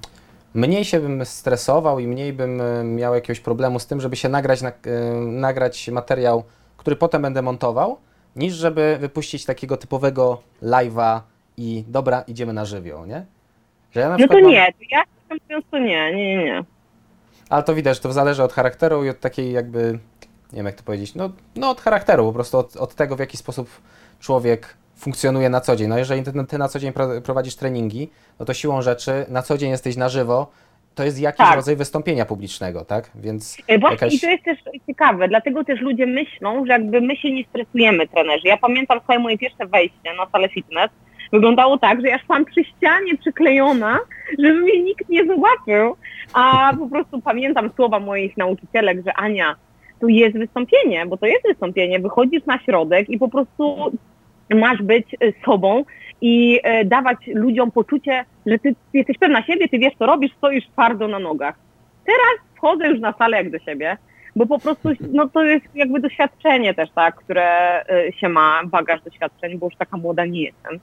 [0.55, 4.29] mniej się bym stresował i mniej bym e, miał jakiegoś problemu z tym, żeby się
[4.29, 6.45] nagrać, na, e, nagrać materiał,
[6.77, 7.99] który potem będę montował,
[8.37, 11.21] niż żeby wypuścić takiego typowego live'a
[11.57, 13.27] i dobra, idziemy na żywioł, nie?
[13.91, 16.65] Że ja na no to mam- nie, to ja mówiąc to nie, nie, nie, nie.
[17.49, 19.99] Ale to widać, że to zależy od charakteru i od takiej jakby,
[20.53, 23.21] nie wiem jak to powiedzieć, no, no od charakteru, po prostu od, od tego, w
[23.21, 23.69] jaki sposób
[24.21, 25.89] człowiek funkcjonuje na co dzień.
[25.89, 29.43] No jeżeli ty, ty na co dzień pro- prowadzisz treningi, no to siłą rzeczy na
[29.43, 30.51] co dzień jesteś na żywo,
[30.95, 31.57] to jest jakiś Tak.
[31.57, 33.11] rodzaj wystąpienia publicznego, tak?
[33.15, 34.15] Więc Właśnie jakaś...
[34.15, 38.09] i to jest też ciekawe, dlatego też ludzie myślą, że jakby my się nie stresujemy,
[38.09, 38.49] trenerzy.
[38.49, 40.91] Ja pamiętam swoje moje pierwsze wejście na salę fitness.
[41.33, 43.99] Wyglądało tak, że ja szłam przy ścianie przyklejona,
[44.39, 45.97] żeby mnie nikt nie zobaczył,
[46.33, 49.57] a po prostu pamiętam słowa moich nauczycielek, że Ania,
[50.01, 53.93] tu jest wystąpienie, bo to jest wystąpienie, wychodzisz na środek i po prostu
[54.55, 55.85] masz być e, sobą
[56.21, 60.67] i e, dawać ludziom poczucie, że ty jesteś pewna siebie, ty wiesz co robisz, stoisz
[60.67, 61.55] twardo na nogach.
[62.07, 63.97] Teraz wchodzę już na salę jak do siebie,
[64.37, 69.03] bo po prostu no to jest jakby doświadczenie też, tak, które y, się ma, bagaż
[69.03, 70.81] doświadczeń, bo już taka młoda nie jestem.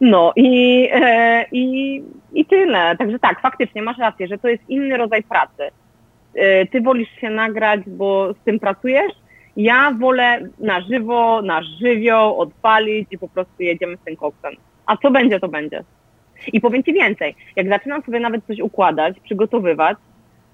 [0.00, 2.96] No i, e, i, i tyle.
[2.96, 5.62] Także tak, faktycznie masz rację, że to jest inny rodzaj pracy.
[6.34, 9.12] E, Ty wolisz się nagrać, bo z tym pracujesz.
[9.56, 14.54] Ja wolę na żywo, na żywioł, odpalić i po prostu jedziemy z tym koksem.
[14.86, 15.84] A co będzie, to będzie.
[16.52, 19.96] I powiem Ci więcej, jak zaczynam sobie nawet coś układać, przygotowywać,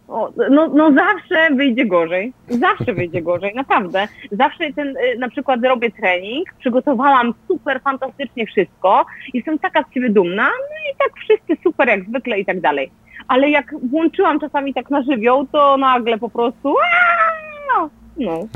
[0.09, 2.33] o, no, no zawsze wyjdzie gorzej.
[2.49, 4.09] Zawsze wyjdzie gorzej, naprawdę.
[4.31, 10.11] Zawsze ten, y, na przykład robię trening, przygotowałam super, fantastycznie wszystko, jestem taka z siebie
[10.11, 12.91] dumna, no i tak wszyscy super jak zwykle i tak dalej.
[13.29, 17.89] Ale jak włączyłam czasami tak na żywioł, to nagle po prostu aaa,
[18.19, 18.49] no.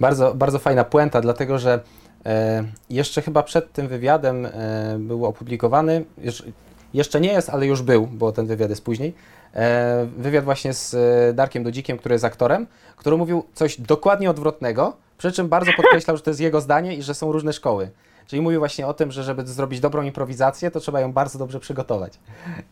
[0.00, 1.80] Bardzo, bardzo fajna puenta, dlatego że
[2.26, 6.44] e, jeszcze chyba przed tym wywiadem e, był opublikowany, jeszcze,
[6.94, 9.14] jeszcze nie jest, ale już był, bo ten wywiad jest później,
[9.54, 14.96] e, wywiad właśnie z e, Darkiem Dodzikiem, który jest aktorem, który mówił coś dokładnie odwrotnego,
[15.18, 17.90] przy czym bardzo podkreślał, że to jest jego zdanie i że są różne szkoły.
[18.26, 21.60] Czyli mówił właśnie o tym, że żeby zrobić dobrą improwizację, to trzeba ją bardzo dobrze
[21.60, 22.12] przygotować.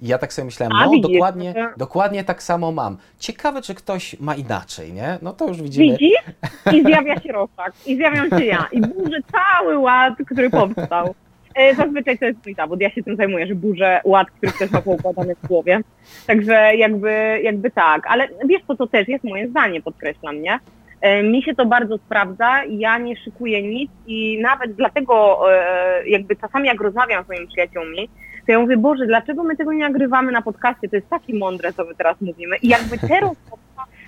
[0.03, 2.97] I ja tak sobie myślałem, no dokładnie, dokładnie tak samo mam.
[3.19, 5.19] Ciekawe, czy ktoś ma inaczej, nie?
[5.23, 5.87] No to już widzimy.
[5.87, 6.19] Widzisz?
[6.81, 11.15] I zjawia się roszak, i zjawiam się ja, i burzę cały ład, który powstał.
[11.55, 14.71] E, Zazwyczaj to jest mój zawód, ja się tym zajmuję, że burzę ład, który ktoś
[14.71, 15.81] ma poukładany w głowie.
[16.27, 20.59] Także jakby, jakby tak, ale wiesz co, to też jest moje zdanie, podkreślam, nie?
[21.01, 26.37] E, Mi się to bardzo sprawdza, ja nie szykuję nic i nawet dlatego e, jakby
[26.37, 28.09] czasami jak rozmawiam z moimi przyjaciółmi,
[28.47, 30.89] to ja mówię, Boże, dlaczego my tego nie nagrywamy na podcaście?
[30.89, 32.57] To jest takie mądre, co my teraz mówimy.
[32.57, 33.63] I jakby te rozmowy,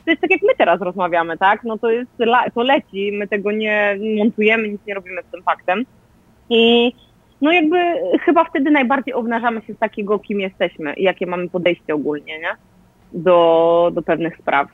[0.04, 1.64] to jest tak jak my teraz rozmawiamy, tak?
[1.64, 2.10] No to jest,
[2.54, 5.84] to leci, my tego nie montujemy, nic nie robimy z tym faktem.
[6.50, 6.92] I
[7.40, 7.76] no jakby
[8.24, 12.50] chyba wtedy najbardziej obnażamy się z takiego, kim jesteśmy i jakie mamy podejście ogólnie, nie?
[13.12, 14.68] Do, do pewnych spraw.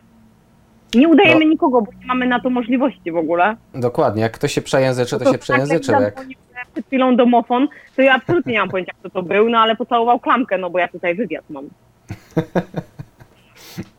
[0.94, 1.50] Nie udajemy No.
[1.50, 3.56] nikogo, bo nie mamy na to możliwości w ogóle.
[3.74, 5.94] Dokładnie, jak ktoś się przejęzyczy, to się tak przejęzyczył.
[5.94, 6.38] jak zadzwonił
[6.74, 10.20] przed chwilą domofon, to ja absolutnie nie mam pojęcia, kto to był, no ale pocałował
[10.20, 11.64] klamkę, no bo ja tutaj wywiad mam.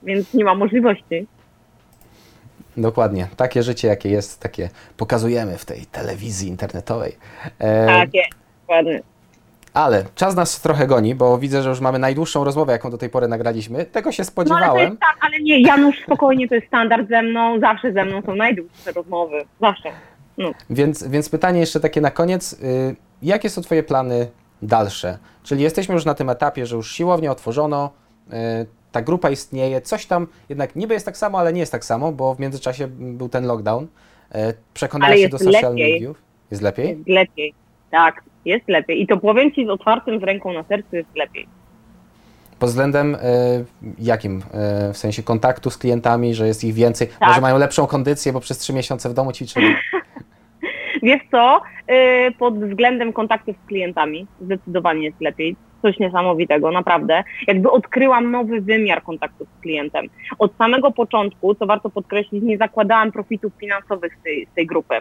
[0.03, 1.27] Więc nie ma możliwości.
[2.77, 7.15] Dokładnie, takie życie, jakie jest, takie pokazujemy w tej telewizji internetowej.
[7.59, 8.29] E, Tak jest,
[8.61, 9.01] dokładnie.
[9.73, 13.09] Ale czas nas trochę goni, bo widzę, że już mamy najdłuższą rozmowę, jaką do tej
[13.09, 13.85] pory nagraliśmy.
[13.85, 14.89] Tego się No ale to spodziewałem.
[14.89, 18.35] jest tak, ale nie, Janusz spokojnie, to jest standard ze mną, zawsze ze mną są
[18.35, 19.89] najdłuższe rozmowy, zawsze.
[20.37, 20.51] No.
[20.69, 22.53] Więc, więc pytanie jeszcze takie na koniec.
[22.53, 24.27] Y, jakie są Twoje plany
[24.61, 25.17] dalsze?
[25.43, 27.89] Czyli jesteśmy już na tym etapie, że już siłownię otworzono,
[28.27, 28.33] y,
[28.91, 32.11] ta grupa istnieje, coś tam jednak niby jest tak samo, ale nie jest tak samo,
[32.11, 33.83] bo w międzyczasie był ten lockdown.
[33.83, 34.37] Y,
[34.73, 35.93] Przekonałeś się do social lepiej.
[35.93, 36.21] mediów?
[36.51, 36.87] Jest lepiej?
[36.89, 37.53] Jest lepiej,
[37.91, 39.01] tak, jest lepiej.
[39.01, 41.47] I to powiem Ci z otwartym z ręką na sercu, jest lepiej.
[42.59, 43.19] Pod względem y,
[43.99, 44.37] jakim?
[44.89, 47.29] Y, w sensie kontaktu z klientami, że jest ich więcej, Tak.
[47.29, 49.67] może mają lepszą kondycję, bo przez trzy miesiące w domu ćwiczyli.
[51.03, 55.55] Wiesz co, yy, pod względem kontaktów z klientami zdecydowanie jest lepiej.
[55.81, 57.23] Coś niesamowitego, naprawdę.
[57.47, 60.05] Jakby odkryłam nowy wymiar kontaktu z klientem.
[60.39, 64.95] Od samego początku, co warto podkreślić, nie zakładałam profitów finansowych z tej, z tej grupy.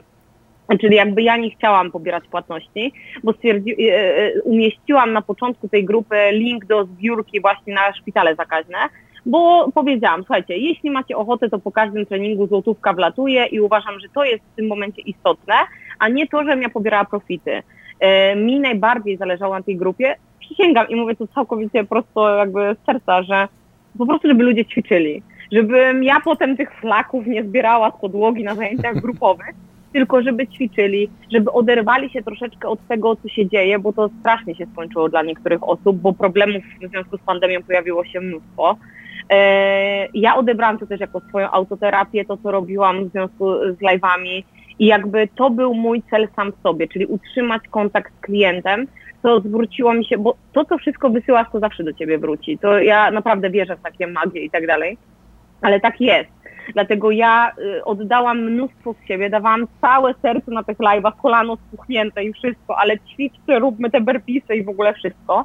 [0.81, 2.92] Czyli jakby ja nie chciałam pobierać płatności,
[3.24, 8.35] bo stwierdzi, e, e, umieściłam na początku tej grupy link do zbiórki właśnie na szpitale
[8.35, 8.78] zakaźne,
[9.26, 14.09] bo powiedziałam, słuchajcie, jeśli macie ochotę, to po każdym treningu złotówka wlatuje i uważam, że
[14.14, 15.54] to jest w tym momencie istotne,
[15.98, 17.62] a nie to, żebym ja pobierała profity.
[18.00, 22.87] E, Mi najbardziej zależało na tej grupie, przysięgam i mówię to całkowicie prosto jakby z
[22.87, 23.48] serca, że
[23.98, 25.22] po prostu, żeby ludzie ćwiczyli.
[25.52, 29.54] Żebym ja potem tych flaków nie zbierała z podłogi na zajęciach grupowych,
[29.98, 34.54] tylko żeby ćwiczyli, żeby oderwali się troszeczkę od tego, co się dzieje, bo to strasznie
[34.54, 38.76] się skończyło dla niektórych osób, bo problemów w związku z pandemią pojawiło się mnóstwo.
[39.30, 44.42] E, Ja odebrałam to też jako swoją autoterapię, to co robiłam w związku z live'ami
[44.78, 48.87] i jakby to był mój cel sam w sobie, czyli utrzymać kontakt z klientem,
[49.22, 52.58] to zwróciło mi się, bo to, co wszystko wysyłasz, to zawsze do ciebie wróci.
[52.58, 54.98] To ja naprawdę wierzę w takie magie i tak dalej,
[55.62, 56.30] ale tak jest.
[56.72, 62.24] Dlatego ja y, oddałam mnóstwo z siebie, dawałam całe serce na tych live'ach, kolano spuchnięte
[62.24, 65.44] i wszystko, ale ćwiczcie, róbmy te burpeesy i w ogóle wszystko.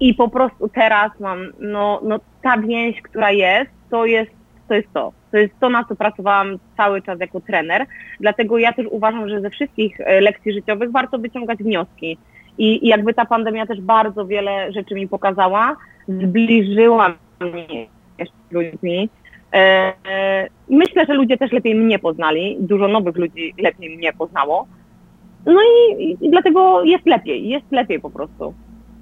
[0.00, 4.30] I po prostu teraz mam, no, no ta więź, która jest, to jest
[4.68, 5.12] to jest to.
[5.30, 7.86] To jest to, na co pracowałam cały czas jako trener.
[8.20, 12.18] Dlatego ja też uważam, że ze wszystkich e, lekcji życiowych warto wyciągać wnioski.
[12.58, 15.76] I, I jakby ta pandemia też bardzo wiele rzeczy mi pokazała,
[16.08, 17.86] zbliżyła mnie
[18.50, 19.08] ludźmi.
[19.52, 24.66] E, e, myślę, że ludzie też lepiej mnie poznali, dużo nowych ludzi lepiej mnie poznało.
[25.46, 28.54] No i, i dlatego jest lepiej, jest lepiej po prostu.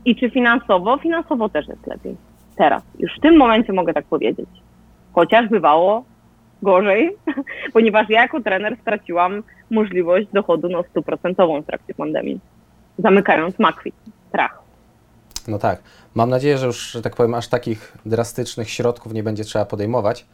[0.04, 0.98] I czy finansowo?
[0.98, 2.16] Finansowo też jest lepiej.
[2.56, 4.48] Teraz, już w tym momencie mogę tak powiedzieć.
[5.12, 6.04] Chociaż bywało
[6.62, 7.10] gorzej,
[7.74, 12.40] ponieważ ja jako trener straciłam możliwość dochodu no, stuprocentową w trakcie pandemii,
[12.98, 13.94] zamykając makwit,
[14.32, 14.61] trach.
[15.48, 15.82] No tak.
[16.14, 20.26] Mam nadzieję, że już, że tak powiem, aż takich drastycznych środków nie będzie trzeba podejmować,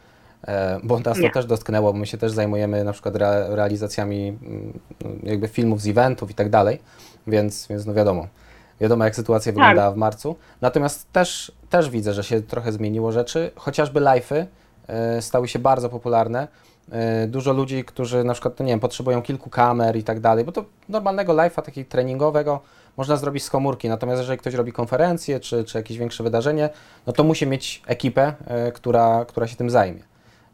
[0.47, 1.31] e, bo nas to Nie.
[1.31, 4.79] też dotknęło, bo my się też zajmujemy na przykład rea- realizacjami mm,
[5.23, 6.79] jakby filmów z eventów i tak dalej,
[7.27, 8.27] więc, więc no wiadomo.
[8.81, 9.55] Wiadomo, jak sytuacja Tak.
[9.55, 10.35] wyglądała w marcu.
[10.61, 13.51] Natomiast też, też widzę, że się trochę zmieniło rzeczy.
[13.55, 14.45] Chociażby live'y
[14.87, 16.47] e, stały się bardzo popularne.
[16.91, 20.45] E, Dużo ludzi, którzy na przykład, no nie wiem, potrzebują kilku kamer i tak dalej,
[20.45, 22.59] bo to normalnego live'a, takiego treningowego,
[22.99, 23.89] można zrobić z komórki.
[23.89, 26.69] Natomiast jeżeli ktoś robi konferencję czy, czy jakieś większe wydarzenie,
[27.07, 29.99] no to musi mieć ekipę, e, która, która się tym zajmie.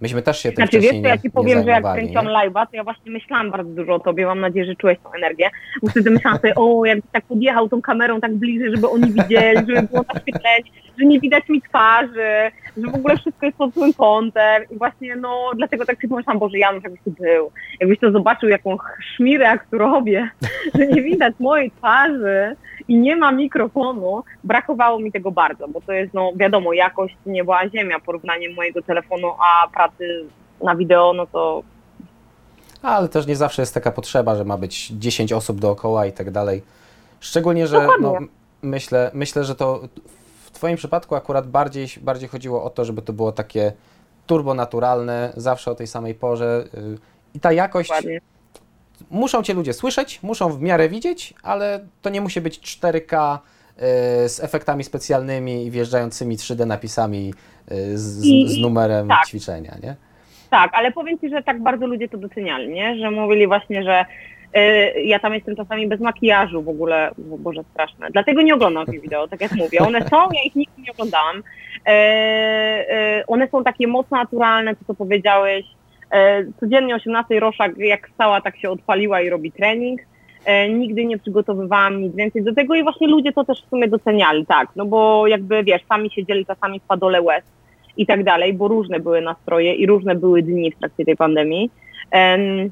[0.02, 2.68] Myśmy też się tym Znaczy wiesz, wcześniej to ja ci powiem, że jak kręciłam live'a,
[2.68, 5.50] to ja właśnie myślałam bardzo dużo o tobie, mam nadzieję, że czułeś tą energię.
[5.84, 9.60] Bo wtedy myślałam sobie, o, jak tak podjechał tą kamerą tak bliżej, żeby oni widzieli,
[9.68, 13.94] żeby było naświetlenie, że nie widać mi twarzy, że w ogóle wszystko jest pod złym
[13.94, 14.64] kątem.
[14.72, 18.50] I właśnie, no, dlatego tak sobie pomyślałam, Boże, Janusz, jakbyś tu był, jakbyś to zobaczył,
[18.50, 18.78] jaką
[19.16, 20.30] szmirę jak tu robię,
[20.76, 22.56] że nie widać mojej twarzy
[22.88, 27.44] i nie ma mikrofonu, brakowało mi tego bardzo, bo to jest, no, wiadomo, jakość nie
[27.44, 30.26] była ziemia, porównanie mojego telefonu, a pracy
[30.64, 31.64] na wideo, no to
[32.82, 36.32] Ale też nie zawsze jest taka potrzeba, że ma być 10 osób dookoła i tak
[36.32, 36.62] dalej.
[37.20, 38.18] Szczególnie, że no,
[38.62, 39.82] myślę, myślę, że to
[40.56, 43.72] Twoim przypadku akurat bardziej, bardziej chodziło o to, żeby to było takie
[44.28, 46.64] turbonaturalne, zawsze o tej samej porze.
[46.74, 46.98] y,
[47.34, 48.20] I ta jakość, dokładnie.
[49.10, 53.80] muszą Cię ludzie słyszeć, muszą w miarę widzieć, ale to nie musi być 4K y,
[54.30, 57.34] z efektami specjalnymi i wjeżdżającymi 3D napisami
[57.72, 59.26] y, z, I- z numerem tak.
[59.28, 59.96] ćwiczenia, nie?
[60.50, 62.98] Tak, ale powiem Ci, że tak bardzo ludzie to doceniali, nie?
[63.00, 64.06] Że mówili właśnie, że
[65.04, 68.08] ja tam jestem czasami bez makijażu w ogóle, bo Boże, straszne.
[68.12, 69.80] Dlatego nie oglądam tych wideo, tak jak mówię.
[69.80, 71.44] One są, ja ich nigdy nie oglądałam.
[71.86, 75.66] E, e, one są takie mocno naturalne, to co powiedziałeś.
[76.12, 80.02] E, codziennie o 18 Roszak jak stała, tak się odpaliła i robi trening.
[80.46, 83.88] E, nigdy nie przygotowywałam nic więcej do tego i właśnie ludzie to też w sumie
[83.88, 87.44] doceniali, tak, no bo jakby wiesz, sami siedzieli czasami w padole łez
[87.98, 91.72] i tak dalej, bo różne były nastroje i różne były dni w trakcie tej pandemii.
[92.12, 92.72] Em,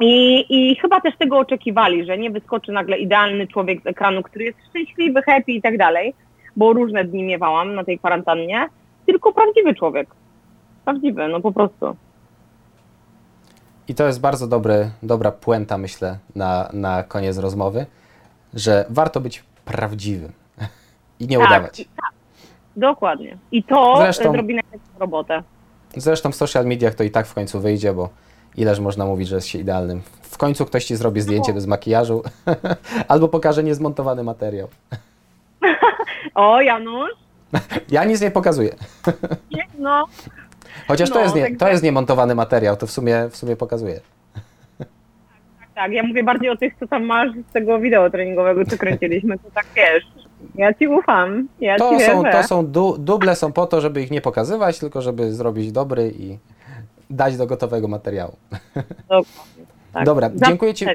[0.00, 4.44] i, I chyba też tego oczekiwali, że nie wyskoczy nagle idealny człowiek z ekranu, który
[4.44, 6.14] jest szczęśliwy, happy i tak dalej,
[6.56, 8.68] bo różne dni miewałam na tej kwarantannie,
[9.06, 10.08] tylko prawdziwy człowiek.
[10.84, 11.96] Prawdziwy, no po prostu.
[13.88, 17.86] I to jest bardzo dobry, dobra puenta, myślę, na, na koniec rozmowy,
[18.54, 20.32] że warto być prawdziwym
[21.20, 21.80] i nie udawać.
[21.80, 22.10] i, tak.
[22.76, 23.36] Dokładnie.
[23.52, 25.42] I to Zresztą- zrobi najlepszą robotę.
[25.96, 28.08] Zresztą w social mediach to i tak w końcu wyjdzie, bo
[28.56, 30.02] ileż można mówić, że jest się idealnym.
[30.22, 32.22] W końcu ktoś ci zrobi zdjęcie bez makijażu
[33.08, 34.68] albo pokaże niezmontowany materiał.
[36.34, 37.10] O, Janusz?
[37.90, 38.74] Ja nic nie pokazuję.
[39.50, 40.04] Nie, no.
[40.88, 43.56] Chociaż to, No, jest nie, także- to jest niemontowany materiał, to w sumie, w sumie
[43.56, 44.00] pokazuję.
[45.74, 49.38] Tak, ja mówię bardziej o tych, co tam masz z tego wideo treningowego, co kręciliśmy,
[49.38, 50.04] to tak wiesz.
[50.54, 52.38] Ja ci ufam, ja To ci są, wierzę.
[52.42, 56.12] to są du, duble są po to, żeby ich nie pokazywać, tylko żeby zrobić dobry
[56.18, 56.38] i
[57.10, 58.36] dać do gotowego materiału.
[59.02, 60.04] Dokładnie, tak.
[60.04, 60.86] Dobra, dziękuję ci,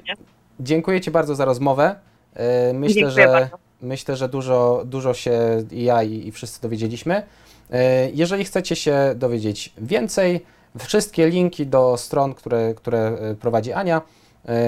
[0.60, 1.96] dziękuję Ci bardzo za rozmowę.
[2.34, 3.58] E, Myślę, Dziękuję że, bardzo.
[3.82, 7.24] myślę, że dużo, dużo się i ja i, i wszyscy dowiedzieliśmy.
[7.72, 10.46] E, Jeżeli chcecie się dowiedzieć więcej,
[10.80, 14.02] wszystkie linki do stron, które, które e, prowadzi Ania,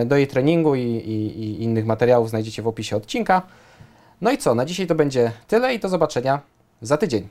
[0.06, 3.42] do jej treningu i, i, i innych materiałów znajdziecie w opisie odcinka.
[4.22, 6.42] No i co, na dzisiaj to będzie tyle i do zobaczenia
[6.82, 7.28] za tydzień.